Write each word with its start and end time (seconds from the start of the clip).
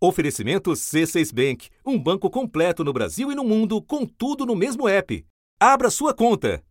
Oferecimento 0.00 0.70
C6 0.70 1.34
Bank, 1.34 1.68
um 1.84 1.98
banco 1.98 2.30
completo 2.30 2.84
no 2.84 2.92
Brasil 2.92 3.32
e 3.32 3.34
no 3.34 3.42
mundo, 3.42 3.82
com 3.82 4.06
tudo 4.06 4.46
no 4.46 4.54
mesmo 4.54 4.88
app. 4.88 5.26
Abra 5.58 5.90
sua 5.90 6.14
conta. 6.14 6.62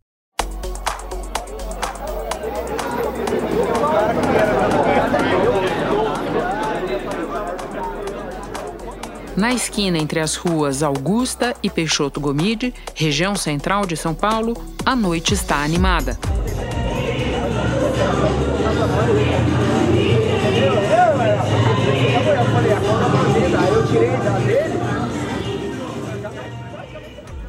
Na 9.36 9.52
esquina 9.52 9.98
entre 9.98 10.20
as 10.20 10.34
ruas 10.34 10.82
Augusta 10.82 11.54
e 11.62 11.68
Peixoto 11.68 12.18
Gomide, 12.18 12.72
região 12.94 13.36
central 13.36 13.84
de 13.84 13.94
São 13.94 14.14
Paulo, 14.14 14.56
a 14.86 14.96
noite 14.96 15.34
está 15.34 15.62
animada. 15.62 16.18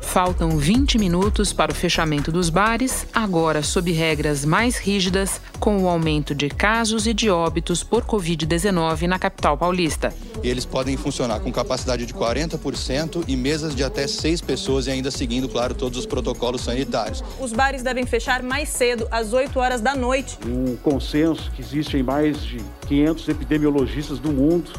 Faltam 0.09 0.58
20 0.58 0.98
minutos 0.98 1.54
para 1.54 1.72
o 1.72 1.76
fechamento 1.76 2.31
dos 2.31 2.50
bares, 2.50 3.05
agora 3.13 3.62
sob 3.62 3.91
regras 3.91 4.44
mais 4.44 4.76
rígidas, 4.76 5.40
com 5.59 5.84
o 5.84 5.88
aumento 5.88 6.34
de 6.34 6.50
casos 6.50 7.05
e 7.05 7.13
de 7.13 7.30
óbitos 7.30 7.84
por 7.84 8.04
Covid-19 8.04 9.03
na 9.03 9.20
capital 9.20 9.55
paulista. 9.55 10.12
Eles 10.41 10.66
podem 10.66 10.98
funcionar 10.98 11.40
com 11.41 11.52
capacidade 11.52 12.08
de 12.08 12.14
40% 12.16 13.23
e 13.27 13.36
mesas 13.36 13.76
de 13.76 13.84
até 13.84 14.08
seis 14.08 14.41
pessoas 14.41 14.88
e 14.88 14.91
ainda 14.91 15.12
seguindo, 15.12 15.48
claro, 15.48 15.76
todos 15.76 16.00
os 16.00 16.08
protocolos 16.08 16.62
sanitários. 16.62 17.23
Os 17.39 17.53
bares 17.53 17.84
devem 17.84 18.08
fechar 18.08 18.41
mais 18.41 18.70
cedo, 18.70 19.08
às 19.12 19.31
8 19.31 19.59
horas 19.59 19.80
da 19.80 19.95
noite. 19.95 20.39
Um 20.44 20.76
consenso 20.78 21.52
que 21.52 21.62
existe 21.62 21.98
em 21.98 22.02
mais 22.02 22.41
de 22.41 22.58
500 22.88 23.30
epidemiologistas 23.30 24.17
do 24.17 24.31
mundo 24.31 24.72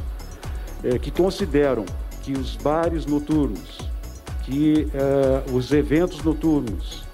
é, 0.83 0.99
que 0.99 1.13
consideram 1.13 1.85
que 2.21 2.33
os 2.33 2.57
bares 2.57 3.07
noturnos 3.07 3.90
que 4.51 4.89
uh, 4.93 5.57
os 5.57 5.71
eventos 5.71 6.23
noturnos 6.25 7.05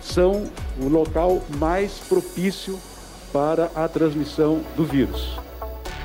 são 0.00 0.44
o 0.80 0.88
local 0.88 1.42
mais 1.58 1.98
propício 2.08 2.80
para 3.32 3.70
a 3.74 3.86
transmissão 3.86 4.62
do 4.74 4.84
vírus. 4.84 5.38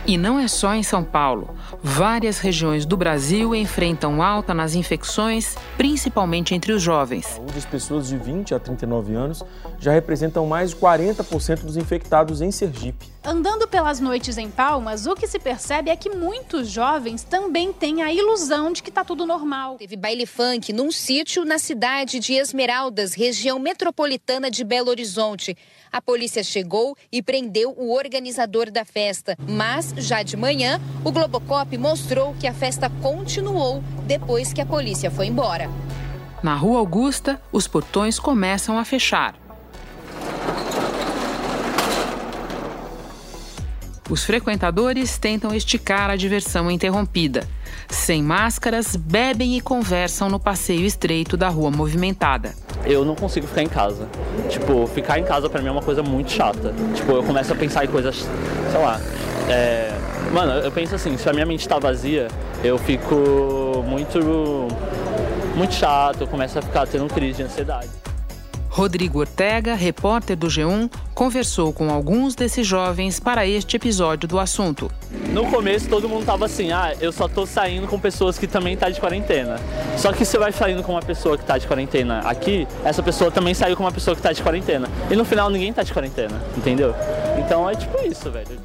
E 0.05 0.17
não 0.17 0.39
é 0.39 0.47
só 0.47 0.73
em 0.73 0.81
São 0.81 1.03
Paulo. 1.03 1.55
Várias 1.81 2.39
regiões 2.39 2.85
do 2.85 2.97
Brasil 2.97 3.55
enfrentam 3.55 4.21
alta 4.21 4.53
nas 4.53 4.73
infecções, 4.73 5.55
principalmente 5.77 6.55
entre 6.55 6.73
os 6.73 6.81
jovens. 6.81 7.39
As 7.55 7.65
pessoas 7.65 8.07
de 8.07 8.17
20 8.17 8.55
a 8.55 8.59
39 8.59 9.13
anos 9.13 9.43
já 9.79 9.91
representam 9.91 10.45
mais 10.47 10.71
de 10.71 10.75
40% 10.77 11.61
dos 11.61 11.77
infectados 11.77 12.41
em 12.41 12.51
Sergipe. 12.51 13.07
Andando 13.23 13.67
pelas 13.67 13.99
noites 13.99 14.35
em 14.39 14.49
Palmas, 14.49 15.05
o 15.05 15.13
que 15.13 15.27
se 15.27 15.37
percebe 15.37 15.91
é 15.91 15.95
que 15.95 16.09
muitos 16.09 16.67
jovens 16.67 17.23
também 17.23 17.71
têm 17.71 18.01
a 18.01 18.11
ilusão 18.11 18.73
de 18.73 18.81
que 18.81 18.89
está 18.89 19.05
tudo 19.05 19.27
normal. 19.27 19.77
Teve 19.77 19.95
baile 19.95 20.25
funk 20.25 20.73
num 20.73 20.91
sítio 20.91 21.45
na 21.45 21.59
cidade 21.59 22.17
de 22.17 22.33
Esmeraldas, 22.33 23.13
região 23.13 23.59
metropolitana 23.59 24.49
de 24.49 24.63
Belo 24.63 24.89
Horizonte. 24.89 25.55
A 25.91 26.01
polícia 26.01 26.43
chegou 26.43 26.97
e 27.11 27.21
prendeu 27.21 27.75
o 27.77 27.93
organizador 27.93 28.71
da 28.71 28.83
festa. 28.83 29.37
Mas, 29.47 29.93
já 29.97 30.23
de 30.23 30.35
manhã, 30.35 30.81
o 31.05 31.11
Globocop 31.11 31.77
mostrou 31.77 32.33
que 32.39 32.47
a 32.47 32.53
festa 32.55 32.89
continuou 33.03 33.83
depois 34.07 34.51
que 34.51 34.61
a 34.61 34.65
polícia 34.65 35.11
foi 35.11 35.27
embora. 35.27 35.69
Na 36.41 36.55
Rua 36.55 36.79
Augusta, 36.79 37.39
os 37.51 37.67
portões 37.67 38.17
começam 38.17 38.79
a 38.79 38.83
fechar. 38.83 39.35
Os 44.11 44.23
frequentadores 44.23 45.17
tentam 45.17 45.55
esticar 45.55 46.11
a 46.11 46.15
diversão 46.15 46.69
interrompida. 46.69 47.47
Sem 47.89 48.21
máscaras, 48.21 48.95
bebem 48.95 49.57
e 49.57 49.61
conversam 49.61 50.29
no 50.29 50.39
passeio 50.39 50.85
estreito 50.85 51.35
da 51.35 51.49
rua 51.49 51.71
movimentada 51.71 52.53
eu 52.85 53.05
não 53.05 53.15
consigo 53.15 53.47
ficar 53.47 53.63
em 53.63 53.67
casa. 53.67 54.07
Tipo, 54.49 54.87
ficar 54.87 55.19
em 55.19 55.23
casa 55.23 55.49
pra 55.49 55.61
mim 55.61 55.67
é 55.67 55.71
uma 55.71 55.81
coisa 55.81 56.01
muito 56.01 56.31
chata. 56.31 56.73
Tipo, 56.93 57.13
eu 57.13 57.23
começo 57.23 57.51
a 57.53 57.55
pensar 57.55 57.85
em 57.85 57.87
coisas, 57.87 58.27
sei 58.71 58.81
lá. 58.81 58.99
É... 59.49 59.91
Mano, 60.31 60.53
eu 60.53 60.71
penso 60.71 60.95
assim, 60.95 61.17
se 61.17 61.29
a 61.29 61.33
minha 61.33 61.45
mente 61.45 61.67
tá 61.67 61.77
vazia, 61.77 62.27
eu 62.63 62.77
fico 62.77 63.83
muito. 63.85 64.19
muito 65.55 65.73
chato, 65.73 66.21
eu 66.21 66.27
começo 66.27 66.57
a 66.57 66.61
ficar 66.61 66.87
tendo 66.87 67.07
crise 67.07 67.37
de 67.37 67.43
ansiedade. 67.43 68.00
Rodrigo 68.71 69.19
Ortega, 69.19 69.75
repórter 69.75 70.37
do 70.37 70.47
G1, 70.47 70.89
conversou 71.13 71.73
com 71.73 71.91
alguns 71.91 72.35
desses 72.35 72.65
jovens 72.65 73.19
para 73.19 73.45
este 73.45 73.75
episódio 73.75 74.29
do 74.29 74.39
assunto. 74.39 74.89
No 75.33 75.45
começo 75.51 75.89
todo 75.89 76.07
mundo 76.07 76.25
tava 76.25 76.45
assim: 76.45 76.71
"Ah, 76.71 76.95
eu 77.01 77.11
só 77.11 77.27
tô 77.27 77.45
saindo 77.45 77.85
com 77.85 77.99
pessoas 77.99 78.39
que 78.39 78.47
também 78.47 78.77
tá 78.77 78.89
de 78.89 78.97
quarentena". 78.97 79.59
Só 79.97 80.13
que 80.13 80.23
você 80.23 80.37
vai 80.37 80.53
saindo 80.53 80.83
com 80.83 80.93
uma 80.93 81.01
pessoa 81.01 81.37
que 81.37 81.43
tá 81.43 81.57
de 81.57 81.67
quarentena 81.67 82.19
aqui, 82.19 82.65
essa 82.85 83.03
pessoa 83.03 83.29
também 83.29 83.53
saiu 83.53 83.75
com 83.75 83.83
uma 83.83 83.91
pessoa 83.91 84.15
que 84.15 84.21
tá 84.21 84.31
de 84.31 84.41
quarentena. 84.41 84.87
E 85.09 85.17
no 85.17 85.25
final 85.25 85.49
ninguém 85.49 85.73
tá 85.73 85.83
de 85.83 85.91
quarentena, 85.91 86.41
entendeu? 86.55 86.95
Então 87.37 87.69
é 87.69 87.75
tipo 87.75 87.97
isso, 88.07 88.31
velho. 88.31 88.57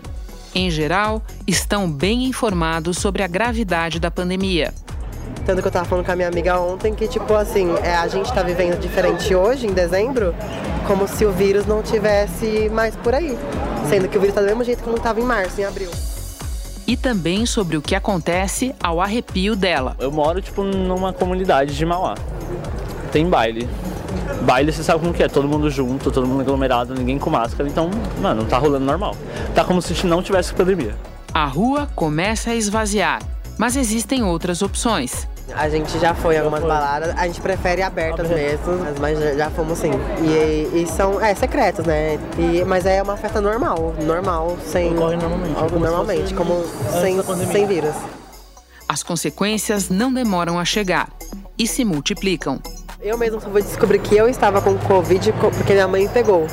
Em 0.54 0.70
geral, 0.70 1.20
estão 1.48 1.90
bem 1.90 2.26
informados 2.26 2.96
sobre 2.96 3.24
a 3.24 3.26
gravidade 3.26 3.98
da 3.98 4.10
pandemia. 4.10 4.72
Tanto 5.46 5.62
que 5.62 5.68
eu 5.68 5.72
tava 5.72 5.84
falando 5.84 6.04
com 6.04 6.10
a 6.10 6.16
minha 6.16 6.26
amiga 6.26 6.58
ontem 6.58 6.92
que, 6.92 7.06
tipo 7.06 7.32
assim, 7.32 7.72
é, 7.84 7.94
a 7.94 8.08
gente 8.08 8.32
tá 8.32 8.42
vivendo 8.42 8.80
diferente 8.80 9.32
hoje, 9.32 9.64
em 9.64 9.72
dezembro, 9.72 10.34
como 10.88 11.06
se 11.06 11.24
o 11.24 11.30
vírus 11.30 11.64
não 11.64 11.82
tivesse 11.82 12.68
mais 12.68 12.96
por 12.96 13.14
aí. 13.14 13.38
Sendo 13.88 14.08
que 14.08 14.18
o 14.18 14.20
vírus 14.20 14.34
tá 14.34 14.40
do 14.40 14.48
mesmo 14.48 14.64
jeito 14.64 14.82
como 14.82 14.98
tava 14.98 15.20
em 15.20 15.22
março, 15.22 15.60
em 15.60 15.64
abril. 15.64 15.88
E 16.84 16.96
também 16.96 17.46
sobre 17.46 17.76
o 17.76 17.82
que 17.82 17.94
acontece 17.94 18.74
ao 18.82 19.00
arrepio 19.00 19.54
dela. 19.54 19.94
Eu 20.00 20.10
moro, 20.10 20.42
tipo, 20.42 20.64
numa 20.64 21.12
comunidade 21.12 21.76
de 21.76 21.86
Mauá. 21.86 22.16
Tem 23.12 23.28
baile. 23.28 23.68
Baile, 24.42 24.72
você 24.72 24.82
sabe 24.82 24.98
como 24.98 25.14
que 25.14 25.22
é, 25.22 25.28
todo 25.28 25.46
mundo 25.46 25.70
junto, 25.70 26.10
todo 26.10 26.26
mundo 26.26 26.40
aglomerado, 26.40 26.92
ninguém 26.92 27.20
com 27.20 27.30
máscara, 27.30 27.68
então, 27.68 27.88
mano, 28.20 28.44
tá 28.44 28.58
rolando 28.58 28.84
normal. 28.84 29.14
Tá 29.54 29.64
como 29.64 29.80
se 29.80 30.06
não 30.06 30.22
tivesse 30.22 30.52
pandemia. 30.52 30.96
A 31.32 31.44
rua 31.44 31.88
começa 31.94 32.50
a 32.50 32.54
esvaziar, 32.56 33.22
mas 33.56 33.76
existem 33.76 34.24
outras 34.24 34.60
opções. 34.60 35.28
A 35.54 35.68
gente 35.68 35.98
já 35.98 36.14
foi 36.14 36.34
em 36.34 36.38
algumas 36.38 36.62
baladas, 36.62 37.14
a 37.16 37.26
gente 37.26 37.40
prefere 37.40 37.80
abertas 37.80 38.28
mesmo, 38.28 38.78
mas 39.00 39.18
já 39.36 39.48
fomos 39.50 39.78
sim. 39.78 39.92
E, 40.20 40.82
e 40.82 40.86
são, 40.86 41.20
é, 41.20 41.34
secretos, 41.34 41.86
né? 41.86 42.18
E, 42.36 42.64
mas 42.64 42.84
é 42.84 43.02
uma 43.02 43.16
festa 43.16 43.40
normal, 43.40 43.94
normal, 44.02 44.56
sem. 44.64 44.92
Ocorre 44.94 45.16
normalmente. 45.16 45.58
Algo 45.58 45.78
normalmente, 45.78 46.34
como 46.34 46.64
sem, 47.00 47.22
sem 47.46 47.66
vírus. 47.66 47.94
As 48.88 49.02
consequências 49.02 49.88
não 49.88 50.12
demoram 50.12 50.58
a 50.58 50.64
chegar 50.64 51.08
e 51.58 51.66
se 51.66 51.84
multiplicam. 51.84 52.60
Eu 53.00 53.16
mesmo 53.16 53.40
só 53.40 53.48
fui 53.48 53.62
descobrir 53.62 53.98
que 54.00 54.16
eu 54.16 54.28
estava 54.28 54.60
com 54.60 54.76
Covid 54.78 55.32
porque 55.34 55.72
minha 55.72 55.86
mãe 55.88 56.08
pegou. 56.08 56.46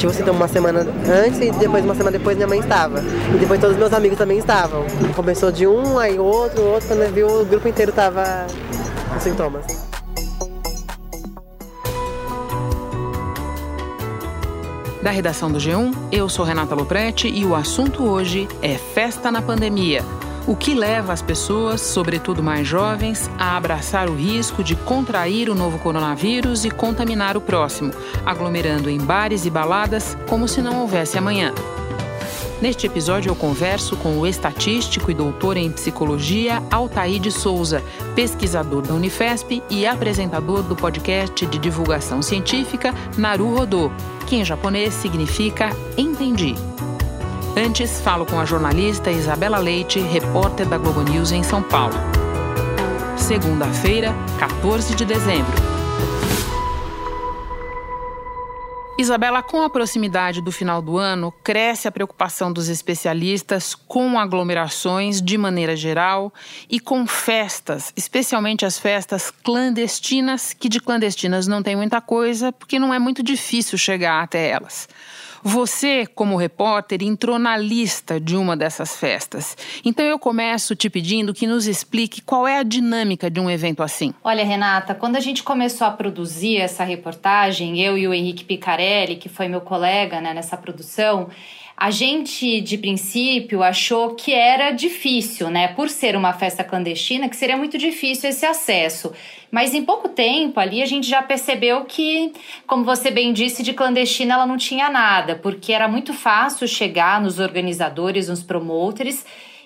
Tipo 0.00 0.12
assim, 0.12 0.22
então 0.22 0.32
uma 0.32 0.48
semana 0.48 0.80
antes 0.80 1.38
e 1.40 1.50
depois 1.50 1.84
uma 1.84 1.94
semana 1.94 2.16
depois 2.16 2.34
minha 2.34 2.48
mãe 2.48 2.58
estava. 2.58 3.00
E 3.34 3.38
depois 3.38 3.60
todos 3.60 3.76
os 3.76 3.78
meus 3.78 3.92
amigos 3.92 4.16
também 4.16 4.38
estavam. 4.38 4.86
Começou 5.14 5.52
de 5.52 5.66
um, 5.66 5.98
aí 5.98 6.18
outro, 6.18 6.62
outro, 6.62 6.88
quando 6.88 7.12
viu 7.12 7.42
o 7.42 7.44
grupo 7.44 7.68
inteiro 7.68 7.92
tava 7.92 8.46
com 9.12 9.20
sintomas. 9.20 9.66
Da 15.02 15.10
redação 15.10 15.52
do 15.52 15.58
G1, 15.58 15.94
eu 16.10 16.30
sou 16.30 16.46
Renata 16.46 16.74
Loprete 16.74 17.28
e 17.28 17.44
o 17.44 17.54
assunto 17.54 18.02
hoje 18.02 18.48
é 18.62 18.76
festa 18.76 19.30
na 19.30 19.42
pandemia 19.42 20.02
o 20.46 20.56
que 20.56 20.74
leva 20.74 21.12
as 21.12 21.22
pessoas, 21.22 21.80
sobretudo 21.80 22.42
mais 22.42 22.66
jovens, 22.66 23.30
a 23.38 23.56
abraçar 23.56 24.08
o 24.08 24.14
risco 24.14 24.64
de 24.64 24.74
contrair 24.74 25.48
o 25.48 25.54
novo 25.54 25.78
coronavírus 25.78 26.64
e 26.64 26.70
contaminar 26.70 27.36
o 27.36 27.40
próximo, 27.40 27.92
aglomerando 28.24 28.88
em 28.88 28.98
bares 28.98 29.44
e 29.44 29.50
baladas 29.50 30.16
como 30.28 30.48
se 30.48 30.60
não 30.60 30.80
houvesse 30.80 31.18
amanhã. 31.18 31.52
Neste 32.60 32.86
episódio, 32.86 33.30
eu 33.30 33.36
converso 33.36 33.96
com 33.96 34.18
o 34.18 34.26
estatístico 34.26 35.10
e 35.10 35.14
doutor 35.14 35.56
em 35.56 35.70
psicologia 35.70 36.62
Altair 36.70 37.18
de 37.18 37.30
Souza, 37.30 37.82
pesquisador 38.14 38.82
da 38.82 38.92
Unifesp 38.92 39.62
e 39.70 39.86
apresentador 39.86 40.62
do 40.62 40.76
podcast 40.76 41.46
de 41.46 41.58
divulgação 41.58 42.20
científica 42.20 42.94
Naru 43.16 43.54
Rodô, 43.54 43.90
que 44.26 44.36
em 44.36 44.44
japonês 44.44 44.92
significa 44.92 45.70
Entendi. 45.96 46.54
Antes, 47.56 48.00
falo 48.00 48.24
com 48.24 48.38
a 48.38 48.44
jornalista 48.44 49.10
Isabela 49.10 49.58
Leite, 49.58 49.98
repórter 49.98 50.66
da 50.66 50.78
Globo 50.78 51.02
News 51.02 51.32
em 51.32 51.42
São 51.42 51.62
Paulo. 51.62 51.94
Segunda-feira, 53.16 54.14
14 54.38 54.94
de 54.94 55.04
dezembro. 55.04 55.70
Isabela, 58.96 59.42
com 59.42 59.62
a 59.62 59.70
proximidade 59.70 60.42
do 60.42 60.52
final 60.52 60.80
do 60.82 60.98
ano, 60.98 61.32
cresce 61.42 61.88
a 61.88 61.92
preocupação 61.92 62.52
dos 62.52 62.68
especialistas 62.68 63.74
com 63.74 64.18
aglomerações 64.18 65.22
de 65.22 65.38
maneira 65.38 65.74
geral 65.74 66.32
e 66.68 66.78
com 66.78 67.06
festas, 67.06 67.92
especialmente 67.96 68.64
as 68.64 68.78
festas 68.78 69.30
clandestinas, 69.30 70.52
que 70.52 70.68
de 70.68 70.80
clandestinas 70.80 71.46
não 71.46 71.62
tem 71.62 71.74
muita 71.74 72.00
coisa, 72.00 72.52
porque 72.52 72.78
não 72.78 72.92
é 72.92 72.98
muito 72.98 73.22
difícil 73.22 73.78
chegar 73.78 74.22
até 74.22 74.50
elas. 74.50 74.86
Você, 75.42 76.06
como 76.06 76.36
repórter, 76.36 77.02
entrou 77.02 77.38
na 77.38 77.56
lista 77.56 78.20
de 78.20 78.36
uma 78.36 78.56
dessas 78.56 78.96
festas. 78.96 79.56
Então 79.84 80.04
eu 80.04 80.18
começo 80.18 80.76
te 80.76 80.90
pedindo 80.90 81.32
que 81.32 81.46
nos 81.46 81.66
explique 81.66 82.20
qual 82.20 82.46
é 82.46 82.58
a 82.58 82.62
dinâmica 82.62 83.30
de 83.30 83.40
um 83.40 83.50
evento 83.50 83.82
assim. 83.82 84.12
Olha, 84.22 84.44
Renata, 84.44 84.94
quando 84.94 85.16
a 85.16 85.20
gente 85.20 85.42
começou 85.42 85.86
a 85.86 85.90
produzir 85.90 86.58
essa 86.58 86.84
reportagem, 86.84 87.80
eu 87.80 87.96
e 87.96 88.06
o 88.06 88.14
Henrique 88.14 88.44
Picarelli, 88.44 89.16
que 89.16 89.28
foi 89.28 89.48
meu 89.48 89.60
colega 89.60 90.20
né, 90.20 90.34
nessa 90.34 90.56
produção, 90.56 91.28
a 91.80 91.90
gente, 91.90 92.60
de 92.60 92.76
princípio, 92.76 93.62
achou 93.62 94.14
que 94.14 94.34
era 94.34 94.70
difícil, 94.70 95.48
né? 95.48 95.68
Por 95.68 95.88
ser 95.88 96.14
uma 96.14 96.34
festa 96.34 96.62
clandestina, 96.62 97.26
que 97.26 97.34
seria 97.34 97.56
muito 97.56 97.78
difícil 97.78 98.28
esse 98.28 98.44
acesso. 98.44 99.14
Mas 99.50 99.74
em 99.74 99.84
pouco 99.84 100.08
tempo 100.08 100.60
ali 100.60 100.82
a 100.82 100.86
gente 100.86 101.08
já 101.08 101.22
percebeu 101.22 101.84
que, 101.84 102.32
como 102.66 102.84
você 102.84 103.10
bem 103.10 103.32
disse, 103.32 103.62
de 103.62 103.72
clandestina 103.72 104.34
ela 104.34 104.46
não 104.46 104.56
tinha 104.56 104.88
nada, 104.88 105.34
porque 105.34 105.72
era 105.72 105.88
muito 105.88 106.12
fácil 106.14 106.68
chegar 106.68 107.20
nos 107.20 107.38
organizadores, 107.38 108.28
nos 108.28 108.42
promoters 108.42 109.24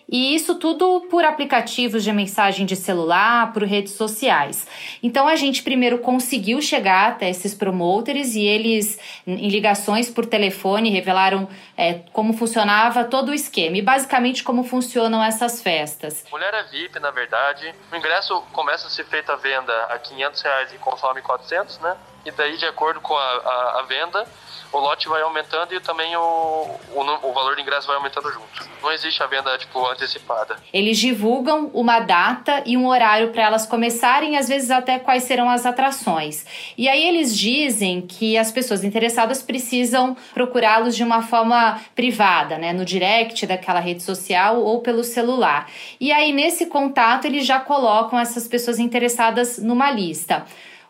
e 0.08 0.34
isso 0.34 0.54
tudo 0.56 1.02
por 1.10 1.24
aplicativos 1.24 2.04
de 2.04 2.12
mensagem 2.12 2.66
de 2.66 2.76
celular, 2.76 3.52
por 3.52 3.62
redes 3.62 3.94
sociais. 3.94 4.66
Então 5.02 5.26
a 5.26 5.36
gente 5.36 5.62
primeiro 5.62 5.98
conseguiu 5.98 6.60
chegar 6.60 7.08
até 7.08 7.28
esses 7.28 7.54
promoters 7.54 8.34
e 8.34 8.42
eles, 8.42 8.98
em 9.26 9.48
ligações 9.48 10.10
por 10.10 10.26
telefone, 10.26 10.90
revelaram 10.90 11.48
é, 11.76 12.00
como 12.12 12.32
funcionava 12.32 13.04
todo 13.04 13.30
o 13.30 13.34
esquema 13.34 13.76
e 13.76 13.82
basicamente 13.82 14.42
como 14.42 14.64
funcionam 14.64 15.22
essas 15.22 15.62
festas. 15.62 16.24
Mulher 16.30 16.52
é 16.54 16.62
VIP, 16.64 16.98
na 17.00 17.10
verdade. 17.10 17.74
O 17.92 17.96
ingresso 17.96 18.40
começa 18.52 18.86
a 18.86 18.90
ser 18.90 19.04
feita 19.04 19.32
a 19.32 19.36
venda 19.36 19.72
a 19.84 19.98
500 19.98 20.42
reais 20.42 20.72
e 20.72 20.78
consome 20.78 21.22
400, 21.22 21.78
né? 21.80 21.96
E 22.24 22.30
daí, 22.30 22.56
de 22.56 22.64
acordo 22.64 23.00
com 23.00 23.14
a, 23.14 23.20
a, 23.20 23.80
a 23.80 23.82
venda, 23.82 24.26
o 24.74 24.80
lote 24.80 25.08
vai 25.08 25.22
aumentando 25.22 25.72
e 25.72 25.80
também 25.80 26.16
o, 26.16 26.20
o, 26.20 27.00
o, 27.00 27.32
valor 27.32 27.54
do 27.54 27.60
ingresso 27.60 27.86
vai 27.86 27.96
aumentando 27.96 28.30
junto. 28.30 28.68
Não 28.82 28.90
existe 28.90 29.22
a 29.22 29.26
venda 29.26 29.56
tipo 29.56 29.86
antecipada. 29.86 30.56
Eles 30.72 30.98
divulgam 30.98 31.70
uma 31.72 32.00
data 32.00 32.60
e 32.66 32.76
um 32.76 32.88
horário 32.88 33.30
para 33.30 33.44
elas 33.44 33.66
começarem, 33.66 34.36
às 34.36 34.48
vezes 34.48 34.72
até 34.72 34.98
quais 34.98 35.22
serão 35.22 35.48
as 35.48 35.64
atrações. 35.64 36.44
E 36.76 36.88
aí 36.88 37.06
eles 37.06 37.36
dizem 37.36 38.00
que 38.02 38.36
as 38.36 38.50
pessoas 38.50 38.82
interessadas 38.82 39.42
precisam 39.42 40.16
procurá-los 40.34 40.96
de 40.96 41.04
uma 41.04 41.22
forma 41.22 41.80
privada, 41.94 42.58
né, 42.58 42.72
no 42.72 42.84
direct 42.84 43.46
daquela 43.46 43.78
rede 43.78 44.02
social 44.02 44.60
ou 44.60 44.80
pelo 44.80 45.04
celular. 45.04 45.70
E 46.00 46.10
aí 46.10 46.32
nesse 46.32 46.66
contato 46.66 47.26
eles 47.26 47.46
já 47.46 47.60
colocam 47.60 48.18
essas 48.18 48.48
pessoas 48.48 48.80
interessadas 48.80 49.58
numa 49.58 49.90
lista. 49.92 50.44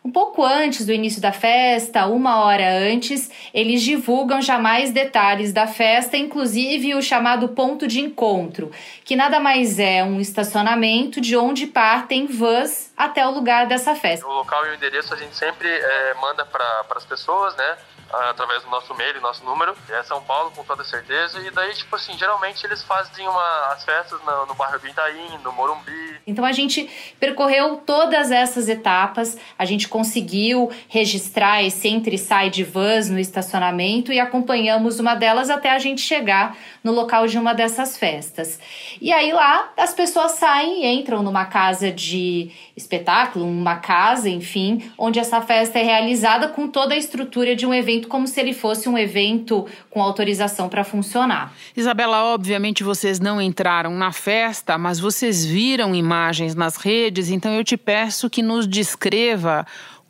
Um 0.06 0.12
pouco 0.12 0.44
antes 0.44 0.84
do 0.84 0.92
início 0.92 1.18
da 1.18 1.32
festa, 1.32 2.04
uma 2.04 2.44
hora 2.44 2.78
antes, 2.78 3.30
eles 3.54 3.80
divulgam 3.80 4.42
já 4.42 4.58
mais 4.58 4.92
detalhes 4.92 5.50
da 5.50 5.66
festa, 5.66 6.14
inclusive 6.14 6.94
o 6.94 7.00
chamado 7.00 7.48
ponto 7.48 7.88
de 7.88 8.00
encontro, 8.00 8.70
que 9.02 9.16
nada 9.16 9.40
mais 9.40 9.78
é 9.78 10.04
um 10.04 10.20
estacionamento 10.20 11.22
de 11.22 11.34
onde 11.34 11.66
partem 11.66 12.26
vans 12.26 12.92
até 12.94 13.26
o 13.26 13.30
lugar 13.30 13.66
dessa 13.66 13.94
festa. 13.94 14.26
O 14.26 14.32
local 14.34 14.66
e 14.66 14.72
o 14.72 14.74
endereço 14.74 15.14
a 15.14 15.16
gente 15.16 15.34
sempre 15.34 15.68
é, 15.68 16.14
manda 16.20 16.44
para 16.44 16.84
as 16.96 17.04
pessoas, 17.06 17.56
né? 17.56 17.78
Através 18.10 18.62
do 18.62 18.70
nosso 18.70 18.92
e-mail, 18.92 19.20
nosso 19.20 19.44
número. 19.44 19.76
É 19.90 20.02
São 20.02 20.22
Paulo, 20.22 20.50
com 20.52 20.64
toda 20.64 20.82
certeza. 20.84 21.40
E 21.40 21.50
daí, 21.50 21.74
tipo 21.74 21.94
assim, 21.94 22.16
geralmente 22.16 22.64
eles 22.64 22.82
fazem 22.82 23.28
uma, 23.28 23.68
as 23.72 23.84
festas 23.84 24.20
no, 24.22 24.46
no 24.46 24.54
bairro 24.54 24.78
do 24.78 24.88
Itaim, 24.88 25.38
no 25.42 25.52
Morumbi. 25.52 26.20
Então 26.26 26.44
a 26.44 26.52
gente 26.52 26.88
percorreu 27.20 27.82
todas 27.84 28.30
essas 28.30 28.68
etapas, 28.68 29.36
a 29.58 29.64
gente 29.64 29.88
conseguiu 29.88 30.70
registrar 30.88 31.62
esse 31.62 31.86
entre 31.88 32.14
e 32.14 32.18
sai 32.18 32.48
de 32.48 32.62
vans 32.62 33.10
no 33.10 33.18
estacionamento 33.18 34.12
e 34.12 34.20
acompanhamos 34.20 35.00
uma 35.00 35.14
delas 35.14 35.50
até 35.50 35.70
a 35.70 35.78
gente 35.78 36.00
chegar 36.00 36.56
no 36.82 36.92
local 36.92 37.26
de 37.26 37.38
uma 37.38 37.52
dessas 37.52 37.96
festas. 37.96 38.58
E 39.00 39.12
aí 39.12 39.32
lá 39.32 39.72
as 39.76 39.92
pessoas 39.92 40.32
saem 40.32 40.84
e 40.84 40.86
entram 40.86 41.22
numa 41.22 41.44
casa 41.44 41.90
de 41.90 42.50
espetáculo, 42.76 43.44
uma 43.44 43.76
casa, 43.76 44.28
enfim, 44.28 44.90
onde 44.96 45.18
essa 45.18 45.40
festa 45.42 45.78
é 45.78 45.82
realizada 45.82 46.48
com 46.48 46.68
toda 46.68 46.94
a 46.94 46.96
estrutura 46.96 47.54
de 47.54 47.66
um 47.66 47.74
evento, 47.74 47.93
como 48.02 48.26
se 48.26 48.40
ele 48.40 48.52
fosse 48.52 48.88
um 48.88 48.98
evento 48.98 49.66
com 49.90 50.02
autorização 50.02 50.68
para 50.68 50.84
funcionar. 50.84 51.52
Isabela, 51.76 52.24
obviamente 52.24 52.82
vocês 52.82 53.20
não 53.20 53.40
entraram 53.40 53.94
na 53.94 54.12
festa, 54.12 54.76
mas 54.76 54.98
vocês 54.98 55.44
viram 55.44 55.94
imagens 55.94 56.54
nas 56.54 56.76
redes, 56.76 57.30
então 57.30 57.52
eu 57.52 57.64
te 57.64 57.76
peço 57.76 58.28
que 58.30 58.42
nos 58.42 58.66
descreva 58.66 59.66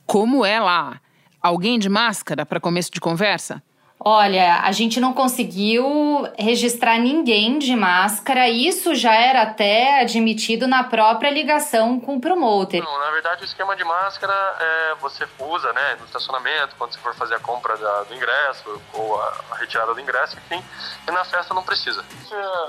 como 0.06 0.44
é 0.44 0.60
lá. 0.60 1.00
Alguém 1.40 1.78
de 1.78 1.88
máscara 1.88 2.46
para 2.46 2.60
começo 2.60 2.90
de 2.90 3.00
conversa? 3.00 3.62
Olha, 4.06 4.60
a 4.60 4.70
gente 4.70 5.00
não 5.00 5.14
conseguiu 5.14 6.28
registrar 6.38 6.98
ninguém 6.98 7.58
de 7.58 7.74
máscara. 7.74 8.50
Isso 8.50 8.94
já 8.94 9.14
era 9.14 9.40
até 9.40 10.02
admitido 10.02 10.68
na 10.68 10.84
própria 10.84 11.30
ligação 11.30 11.98
com 11.98 12.16
o 12.16 12.20
promoter. 12.20 12.82
Não, 12.82 12.98
na 12.98 13.10
verdade, 13.12 13.40
o 13.40 13.46
esquema 13.46 13.74
de 13.74 13.82
máscara 13.82 14.34
é 14.60 14.94
você 15.00 15.26
usa, 15.38 15.72
né, 15.72 15.96
no 15.98 16.04
estacionamento, 16.04 16.74
quando 16.76 16.92
você 16.92 16.98
for 16.98 17.14
fazer 17.14 17.36
a 17.36 17.40
compra 17.40 17.78
da, 17.78 18.02
do 18.02 18.14
ingresso 18.14 18.78
ou 18.92 19.18
a, 19.18 19.40
a, 19.52 19.56
retirada 19.56 19.94
do 19.94 20.00
ingresso, 20.00 20.36
enfim. 20.36 20.62
E 21.08 21.10
na 21.10 21.24
festa 21.24 21.54
não 21.54 21.62
precisa. 21.62 22.04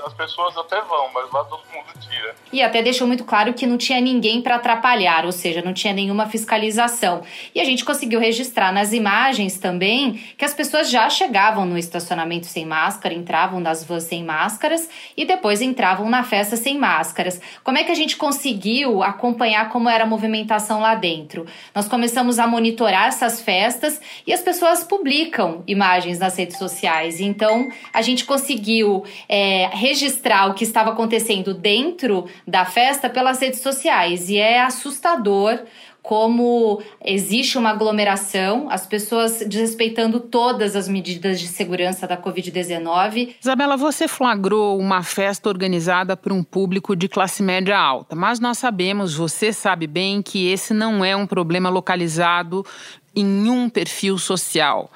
As 0.06 0.14
pessoas 0.14 0.56
até 0.56 0.80
vão, 0.80 1.10
mas 1.12 1.30
lá 1.30 1.44
todo 1.44 1.62
mundo 1.70 1.86
tira. 2.00 2.34
E 2.50 2.62
até 2.62 2.80
deixou 2.80 3.06
muito 3.06 3.26
claro 3.26 3.52
que 3.52 3.66
não 3.66 3.76
tinha 3.76 4.00
ninguém 4.00 4.40
para 4.40 4.54
atrapalhar, 4.54 5.26
ou 5.26 5.32
seja, 5.32 5.60
não 5.60 5.74
tinha 5.74 5.92
nenhuma 5.92 6.24
fiscalização. 6.30 7.22
E 7.54 7.60
a 7.60 7.64
gente 7.64 7.84
conseguiu 7.84 8.20
registrar 8.20 8.72
nas 8.72 8.94
imagens 8.94 9.58
também 9.58 10.14
que 10.38 10.44
as 10.44 10.54
pessoas 10.54 10.88
já 10.88 11.10
chegaram 11.10 11.25
chegavam 11.26 11.66
no 11.66 11.76
estacionamento 11.76 12.46
sem 12.46 12.64
máscara, 12.64 13.12
entravam 13.12 13.58
nas 13.58 13.82
vans 13.82 14.04
sem 14.04 14.22
máscaras 14.22 14.88
e 15.16 15.24
depois 15.24 15.60
entravam 15.60 16.08
na 16.08 16.22
festa 16.22 16.56
sem 16.56 16.78
máscaras. 16.78 17.40
Como 17.64 17.76
é 17.76 17.82
que 17.82 17.90
a 17.90 17.96
gente 17.96 18.16
conseguiu 18.16 19.02
acompanhar 19.02 19.68
como 19.70 19.88
era 19.88 20.04
a 20.04 20.06
movimentação 20.06 20.80
lá 20.80 20.94
dentro? 20.94 21.44
Nós 21.74 21.88
começamos 21.88 22.38
a 22.38 22.46
monitorar 22.46 23.08
essas 23.08 23.42
festas 23.42 24.00
e 24.24 24.32
as 24.32 24.40
pessoas 24.40 24.84
publicam 24.84 25.64
imagens 25.66 26.20
nas 26.20 26.36
redes 26.36 26.58
sociais. 26.58 27.20
Então 27.20 27.68
a 27.92 28.02
gente 28.02 28.24
conseguiu 28.24 29.04
é, 29.28 29.68
registrar 29.72 30.48
o 30.48 30.54
que 30.54 30.62
estava 30.62 30.90
acontecendo 30.90 31.52
dentro 31.52 32.28
da 32.46 32.64
festa 32.64 33.10
pelas 33.10 33.40
redes 33.40 33.60
sociais 33.60 34.30
e 34.30 34.38
é 34.38 34.60
assustador 34.60 35.58
como 36.06 36.80
existe 37.04 37.58
uma 37.58 37.70
aglomeração, 37.70 38.68
as 38.70 38.86
pessoas 38.86 39.42
desrespeitando 39.44 40.20
todas 40.20 40.76
as 40.76 40.88
medidas 40.88 41.40
de 41.40 41.48
segurança 41.48 42.06
da 42.06 42.16
Covid-19. 42.16 43.34
Isabela, 43.42 43.76
você 43.76 44.06
flagrou 44.06 44.78
uma 44.78 45.02
festa 45.02 45.48
organizada 45.48 46.16
por 46.16 46.30
um 46.30 46.44
público 46.44 46.94
de 46.94 47.08
classe 47.08 47.42
média 47.42 47.76
alta, 47.76 48.14
mas 48.14 48.38
nós 48.38 48.56
sabemos, 48.56 49.16
você 49.16 49.52
sabe 49.52 49.88
bem, 49.88 50.22
que 50.22 50.46
esse 50.46 50.72
não 50.72 51.04
é 51.04 51.16
um 51.16 51.26
problema 51.26 51.68
localizado 51.68 52.64
em 53.12 53.50
um 53.50 53.68
perfil 53.68 54.16
social. 54.16 54.92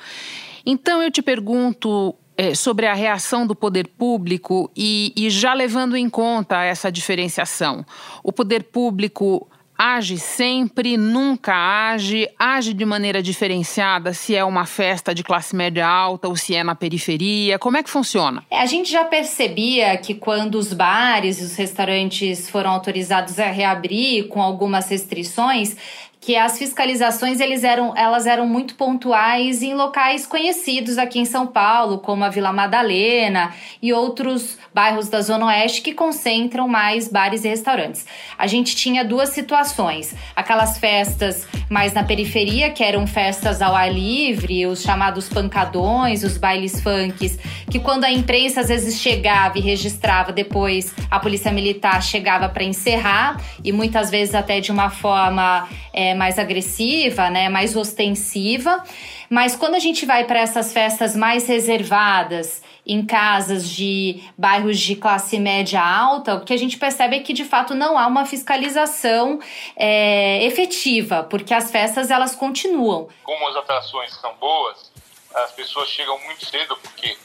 Então 0.64 1.02
eu 1.02 1.10
te 1.10 1.22
pergunto 1.22 2.14
é, 2.36 2.54
sobre 2.54 2.86
a 2.86 2.94
reação 2.94 3.48
do 3.48 3.56
poder 3.56 3.88
público 3.88 4.70
e, 4.76 5.12
e 5.16 5.28
já 5.28 5.54
levando 5.54 5.96
em 5.96 6.08
conta 6.08 6.62
essa 6.62 6.88
diferenciação. 6.88 7.84
O 8.22 8.30
poder 8.30 8.62
público 8.62 9.48
age 9.82 10.18
sempre, 10.18 10.98
nunca 10.98 11.54
age, 11.54 12.28
age 12.38 12.74
de 12.74 12.84
maneira 12.84 13.22
diferenciada 13.22 14.12
se 14.12 14.36
é 14.36 14.44
uma 14.44 14.66
festa 14.66 15.14
de 15.14 15.24
classe 15.24 15.56
média 15.56 15.88
alta 15.88 16.28
ou 16.28 16.36
se 16.36 16.54
é 16.54 16.62
na 16.62 16.74
periferia? 16.74 17.58
Como 17.58 17.78
é 17.78 17.82
que 17.82 17.88
funciona? 17.88 18.44
É, 18.50 18.60
a 18.60 18.66
gente 18.66 18.92
já 18.92 19.04
percebia 19.04 19.96
que 19.96 20.12
quando 20.12 20.56
os 20.56 20.74
bares 20.74 21.40
e 21.40 21.44
os 21.44 21.56
restaurantes 21.56 22.50
foram 22.50 22.72
autorizados 22.72 23.38
a 23.38 23.46
reabrir 23.46 24.28
com 24.28 24.42
algumas 24.42 24.90
restrições, 24.90 25.74
que 26.20 26.36
as 26.36 26.58
fiscalizações 26.58 27.40
eles 27.40 27.64
eram, 27.64 27.96
elas 27.96 28.26
eram 28.26 28.46
muito 28.46 28.74
pontuais 28.74 29.62
em 29.62 29.72
locais 29.72 30.26
conhecidos 30.26 30.98
aqui 30.98 31.18
em 31.18 31.24
São 31.24 31.46
Paulo, 31.46 31.98
como 31.98 32.22
a 32.22 32.28
Vila 32.28 32.52
Madalena 32.52 33.54
e 33.80 33.90
outros 33.90 34.58
bairros 34.74 35.08
da 35.08 35.22
Zona 35.22 35.46
Oeste 35.46 35.80
que 35.80 35.94
concentram 35.94 36.68
mais 36.68 37.08
bares 37.08 37.42
e 37.44 37.48
restaurantes. 37.48 38.06
A 38.36 38.46
gente 38.46 38.76
tinha 38.76 39.02
duas 39.02 39.30
situações: 39.30 40.14
aquelas 40.36 40.76
festas 40.76 41.48
mais 41.70 41.94
na 41.94 42.04
periferia, 42.04 42.70
que 42.70 42.84
eram 42.84 43.06
festas 43.06 43.62
ao 43.62 43.74
ar 43.74 43.90
livre, 43.90 44.66
os 44.66 44.82
chamados 44.82 45.26
pancadões, 45.26 46.22
os 46.22 46.36
bailes 46.36 46.80
funks, 46.82 47.38
que 47.70 47.80
quando 47.80 48.04
a 48.04 48.12
imprensa 48.12 48.60
às 48.60 48.68
vezes 48.68 49.00
chegava 49.00 49.56
e 49.56 49.62
registrava, 49.62 50.32
depois 50.32 50.92
a 51.10 51.18
polícia 51.18 51.50
militar 51.50 52.02
chegava 52.02 52.46
para 52.48 52.62
encerrar 52.62 53.40
e 53.64 53.72
muitas 53.72 54.10
vezes 54.10 54.34
até 54.34 54.60
de 54.60 54.70
uma 54.70 54.90
forma 54.90 55.66
é, 56.10 56.14
mais 56.14 56.38
agressiva, 56.38 57.30
né, 57.30 57.48
mais 57.48 57.76
ostensiva. 57.76 58.82
Mas 59.28 59.54
quando 59.54 59.76
a 59.76 59.78
gente 59.78 60.04
vai 60.04 60.24
para 60.24 60.40
essas 60.40 60.72
festas 60.72 61.14
mais 61.14 61.46
reservadas, 61.46 62.62
em 62.84 63.04
casas 63.04 63.68
de 63.68 64.22
bairros 64.36 64.78
de 64.78 64.96
classe 64.96 65.38
média 65.38 65.80
alta, 65.80 66.34
o 66.34 66.44
que 66.44 66.52
a 66.52 66.56
gente 66.56 66.76
percebe 66.76 67.16
é 67.16 67.20
que 67.20 67.32
de 67.32 67.44
fato 67.44 67.74
não 67.74 67.96
há 67.96 68.06
uma 68.06 68.26
fiscalização 68.26 69.38
é, 69.76 70.44
efetiva, 70.44 71.22
porque 71.22 71.54
as 71.54 71.70
festas 71.70 72.10
elas 72.10 72.34
continuam. 72.34 73.08
Como 73.22 73.48
as 73.48 73.56
atrações 73.56 74.12
são 74.14 74.34
boas, 74.34 74.90
as 75.34 75.52
pessoas 75.52 75.88
chegam 75.88 76.18
muito 76.24 76.44
cedo 76.44 76.76
porque 76.82 77.16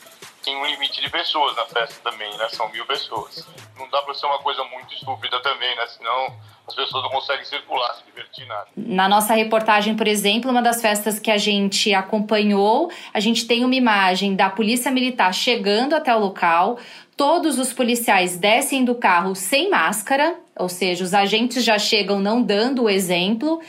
tem 0.46 0.56
um 0.56 0.66
limite 0.66 1.02
de 1.02 1.10
pessoas 1.10 1.56
na 1.56 1.66
festa 1.66 1.96
também, 2.10 2.30
né? 2.38 2.48
São 2.50 2.70
mil 2.72 2.86
pessoas. 2.86 3.46
Não 3.78 3.90
dá 3.90 4.02
para 4.04 4.14
ser 4.14 4.28
uma 4.28 4.38
coisa 4.38 4.64
muito 4.66 4.94
estúpida 4.94 5.42
também, 5.42 5.76
né? 5.76 5.88
Senão 5.88 6.34
as 6.68 6.76
pessoas 6.76 7.04
não 7.04 7.10
conseguem 7.10 7.44
circular, 7.44 7.96
se 7.96 8.04
divertir 8.06 8.48
nada. 8.48 8.68
Na 8.78 9.10
nossa 9.10 9.34
reportagem, 9.34 9.96
por 9.96 10.08
exemplo, 10.08 10.52
uma 10.52 10.62
das 10.62 10.82
festas 10.82 11.20
que 11.20 11.32
a 11.32 11.38
gente 11.38 11.94
acompanhou, 11.94 12.92
a 13.12 13.20
gente 13.20 13.46
tem 13.46 13.66
uma 13.66 13.76
imagem 13.76 14.36
da 14.36 14.50
polícia 14.50 14.92
militar 14.92 15.34
chegando 15.34 15.96
até 15.96 16.16
o 16.16 16.20
local. 16.20 16.78
Todos 17.18 17.58
os 17.58 17.74
policiais 17.74 18.38
descem 18.38 18.86
do 18.86 18.94
carro 18.94 19.36
sem 19.36 19.70
máscara, 19.70 20.36
ou 20.56 20.70
seja, 20.70 21.04
os 21.04 21.14
agentes 21.14 21.64
já 21.64 21.80
chegam 21.80 22.20
não 22.20 22.42
dando 22.42 22.84
o 22.84 22.90
exemplo 22.90 23.62